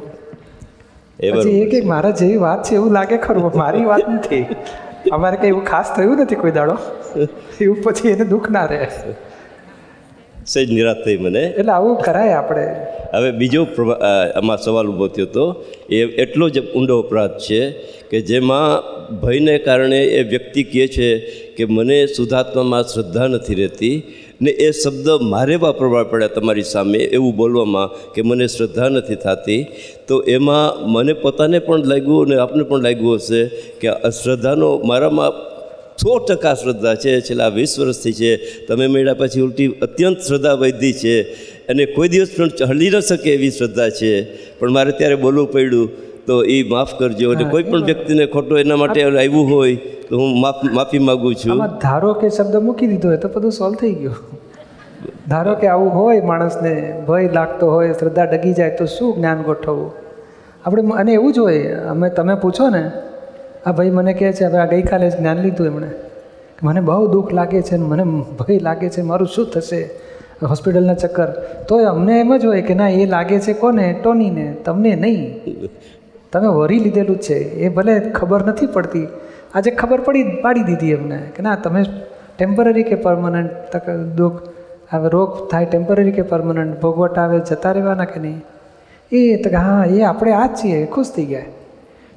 પછી 1.19 1.61
એક 1.61 1.73
એક 1.73 1.85
મારા 1.85 2.09
જેવી 2.09 2.37
વાત 2.37 2.63
છે 2.63 2.75
એવું 2.75 2.91
લાગે 2.91 3.17
ખરું 3.17 3.57
મારી 3.63 3.85
વાત 3.85 4.09
નથી. 4.09 4.45
અમારે 5.11 5.37
કંઈ 5.37 5.47
એવું 5.47 5.65
ખાસ 5.65 5.93
થયું 5.95 6.17
નથી 6.17 6.35
કોઈ 6.35 6.51
દાડો? 6.51 6.77
એવું 7.61 7.81
પછી 7.83 8.09
એને 8.09 8.25
દુઃખ 8.25 8.49
ના 8.49 8.65
રહે. 8.65 8.87
સહેજ 10.51 10.67
નિરાશ 10.75 11.01
થઈ 11.05 11.17
મને 11.17 11.43
એટલે 11.51 11.73
આવું 11.77 11.95
કરાય 12.05 12.35
આપણે. 12.39 12.65
હવે 13.13 13.31
બીજો 13.39 13.61
આમાં 14.35 14.59
સવાલ 14.65 14.87
ઊભો 14.91 15.07
થયો 15.15 15.27
હતો 15.29 15.45
એ 15.89 15.99
એટલો 16.23 16.45
જ 16.49 16.63
ઊંડો 16.75 16.95
અપરાધ 17.03 17.35
છે 17.45 17.59
કે 18.11 18.19
જેમાં 18.29 18.69
ભયને 19.23 19.55
કારણે 19.57 19.99
એ 20.19 20.21
વ્યક્તિ 20.31 20.61
કહે 20.71 20.85
છે 20.95 21.09
કે 21.57 21.65
મને 21.75 21.97
શુદ્ધાત્મામાં 22.15 22.87
શ્રદ્ધા 22.93 23.27
નથી 23.27 23.57
રહેતી 23.61 23.95
ને 24.41 24.51
એ 24.65 24.69
શબ્દ 24.71 25.07
મારે 25.33 25.55
વાપરવા 25.65 26.05
પડ્યા 26.11 26.35
તમારી 26.37 26.67
સામે 26.73 26.99
એવું 27.17 27.33
બોલવામાં 27.35 27.93
કે 28.15 28.21
મને 28.21 28.47
શ્રદ્ધા 28.55 28.89
નથી 28.89 29.19
થતી. 29.25 29.61
તો 30.07 30.15
એમાં 30.35 30.67
મને 30.93 31.13
પોતાને 31.23 31.59
પણ 31.59 31.91
લાગ્યું 31.91 32.25
અને 32.25 32.41
આપને 32.43 32.63
પણ 32.69 32.87
લાગ્યું 32.87 33.15
હશે 33.19 33.41
કે 33.81 33.87
આ 33.89 34.11
શ્રદ્ધાનો 34.19 34.69
મારામાં 34.89 35.31
સો 36.01 36.19
ટકા 36.19 36.53
શ્રદ્ધા 36.53 36.95
છે 36.95 37.21
છેલ્લા 37.21 37.47
વીસ 37.47 37.79
વર્ષથી 37.79 38.13
છે. 38.13 38.31
તમે 38.65 38.87
મળ્યા 38.87 39.13
પછી 39.13 39.41
ઉલટી 39.41 39.67
અત્યંત 39.67 40.17
શ્રદ્ધા 40.17 40.53
વધી 40.53 40.93
છે. 40.93 41.21
અને 41.67 41.85
કોઈ 41.85 42.09
દિવસ 42.09 42.27
પણ 42.37 42.49
હલી 42.69 42.89
ન 42.89 42.99
શકે 42.99 43.33
એવી 43.33 43.51
શ્રદ્ધા 43.51 43.89
છે. 43.89 44.23
પણ 44.59 44.71
મારે 44.71 44.91
ત્યારે 44.91 45.15
બોલવું 45.15 45.51
પડ્યું 45.51 45.89
તો 46.25 46.43
એ 46.43 46.63
માફ 46.63 46.99
કરજો. 46.99 47.31
એટલે 47.33 47.49
કોઈ 47.49 47.63
પણ 47.63 47.83
વ્યક્તિને 47.83 48.25
ખોટો 48.25 48.57
એના 48.57 48.75
માટે 48.75 49.03
આવ્યું 49.03 49.49
હોય 49.51 49.75
તો 49.75 50.17
હું 50.17 50.39
માફ 50.41 50.55
માફી 50.63 50.99
માગું 50.99 51.35
છું. 51.35 51.79
ધારો 51.79 52.13
કે 52.13 52.29
શબ્દ 52.29 52.55
મૂકી 52.55 52.87
દીધો 52.87 53.07
હોય 53.07 53.17
તો 53.17 53.27
બધું 53.27 53.51
સોલ્વ 53.51 53.75
થઈ 53.75 53.93
ગયું. 53.93 54.15
ધારો 55.27 55.55
કે 55.55 55.67
આવું 55.67 55.89
હોય 55.89 56.21
માણસને 56.21 57.03
ભય 57.07 57.29
લાગતો 57.33 57.71
હોય 57.71 57.93
શ્રદ્ધા 57.93 58.23
ડગી 58.23 58.53
જાય 58.53 58.69
તો 58.69 58.85
શું 58.85 59.15
જ્ઞાન 59.15 59.41
ગોઠવવું? 59.41 59.91
આપણે 60.65 60.81
અને 60.81 61.13
એવું 61.13 61.33
જ 61.33 61.37
હોય. 61.37 61.63
અમે 61.73 62.09
તમે 62.09 62.35
પૂછો 62.35 62.69
ને 62.69 62.91
આ 63.67 63.71
ભાઈ 63.71 63.89
મને 63.89 64.13
કહે 64.13 64.33
છે, 64.33 64.45
હવે 64.45 64.57
આ 64.57 64.65
ગઈકાલે 64.65 65.09
જ્ઞાન 65.09 65.37
લીધું 65.37 65.67
એમણે. 65.67 65.89
મને 66.63 66.81
બહુ 66.81 67.07
દુઃખ 67.07 67.33
લાગે 67.33 67.61
છે 67.61 67.75
મને 67.75 68.03
ભય 68.39 68.59
લાગે 68.59 68.89
છે, 68.89 69.01
મારું 69.01 69.27
શું 69.27 69.45
થશે? 69.45 69.89
હોસ્પિટલના 70.43 70.93
ચક્કર. 70.93 71.27
તોય 71.67 71.83
અમને 71.83 72.19
એમ 72.19 72.37
જ 72.37 72.45
હોય 72.45 72.61
કે 72.61 72.73
ના, 72.73 72.89
એ 72.89 73.05
લાગે 73.05 73.39
છે 73.39 73.53
કોને? 73.53 73.99
ટોનીને. 74.03 74.57
તમને 74.65 74.95
નહીં. 74.95 75.39
તમે 76.31 76.47
વરી 76.47 76.79
લીધેલું 76.79 77.17
છે. 77.17 77.33
એ 77.33 77.69
ભલે 77.69 77.99
ખબર 77.99 78.45
નથી 78.45 78.65
પડતી. 78.65 79.07
આજે 79.55 79.71
ખબર 79.71 80.01
પડી, 80.01 80.23
પાડી 80.23 80.63
દીધી 80.63 80.93
અમને 80.93 81.17
કે 81.17 81.43
ના, 81.43 81.55
તમે 81.55 81.83
ટેમ્પરરી 82.37 82.83
કે 82.83 82.95
પરમનન્ટ 82.95 83.51
તક 83.71 83.89
દુઃખ 83.89 84.41
હવે 84.89 85.09
રોગ 85.09 85.51
થાય 85.51 85.65
ટેમ્પરરી 85.65 86.11
કે 86.11 86.21
પરમનન્ટ, 86.21 86.81
ભોગવટ 86.81 87.17
આવે, 87.17 87.39
જતા 87.39 87.71
રહેવાના 87.71 88.05
કે 88.05 88.19
નહીં? 88.19 88.41
એ 89.11 89.43
તો 89.43 89.57
હા, 89.57 89.85
એ 89.85 90.01
આપણે 90.01 90.31
આ 90.31 90.47
જ 90.47 90.49
છીએ, 90.63 90.85
ખુશ 90.85 91.11
થઈ 91.15 91.25
ગયા. 91.25 91.41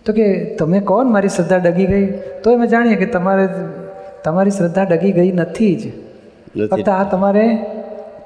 તો 0.07 0.13
કે 0.13 0.45
તમે 0.59 0.81
કોણ? 0.81 1.07
મારી 1.07 1.29
શ્રદ્ધા 1.29 1.57
ડગી 1.57 1.87
ગઈ. 1.87 2.07
તો 2.45 2.55
અમે 2.55 2.67
જાણીએ 2.67 2.97
કે 2.97 3.07
તમારે 3.07 3.49
તમારી 4.25 4.51
શ્રદ્ધા 4.51 4.85
ડગી 4.85 5.13
ગઈ 5.13 5.33
નથી 5.33 5.75
જ. 5.77 5.83
ફક્ત 6.67 6.89
આ 6.89 7.05
તમારે 7.05 7.59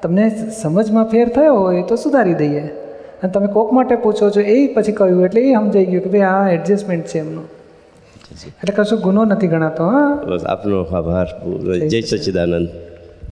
તમને 0.03 0.29
સમજમાં 0.61 1.05
ફેર 1.05 1.27
થયો 1.29 1.55
હોય 1.55 1.81
તો 1.81 1.95
સુધારી 1.95 2.33
દઈએ. 2.33 2.59
અને 3.23 3.29
તમે 3.29 3.47
કોક 3.47 3.73
માટે 3.73 3.95
પૂછો 3.95 4.29
છો 4.29 4.39
એ 4.39 4.67
પછી 4.73 4.91
કહ્યું 4.91 5.25
એટલે 5.25 5.41
એ 5.41 5.53
સમજાઈ 5.53 5.85
ગયું 5.85 6.03
કે 6.03 6.09
ભાઈ 6.09 6.21
આ 6.21 6.49
એડજસ્ટમેન્ટ 6.49 7.05
છે 7.05 7.19
એમનું. 7.19 7.45
એટલે 8.45 8.73
કશું 8.75 8.99
ગુનો 8.99 9.25
નથી 9.25 9.47
ગણાતો 9.47 9.83
હા? 9.83 10.19
આપનો 10.47 10.81
આભાર. 10.83 11.27
જય 11.87 12.01
સચ્ચિદાનંદ 12.01 12.67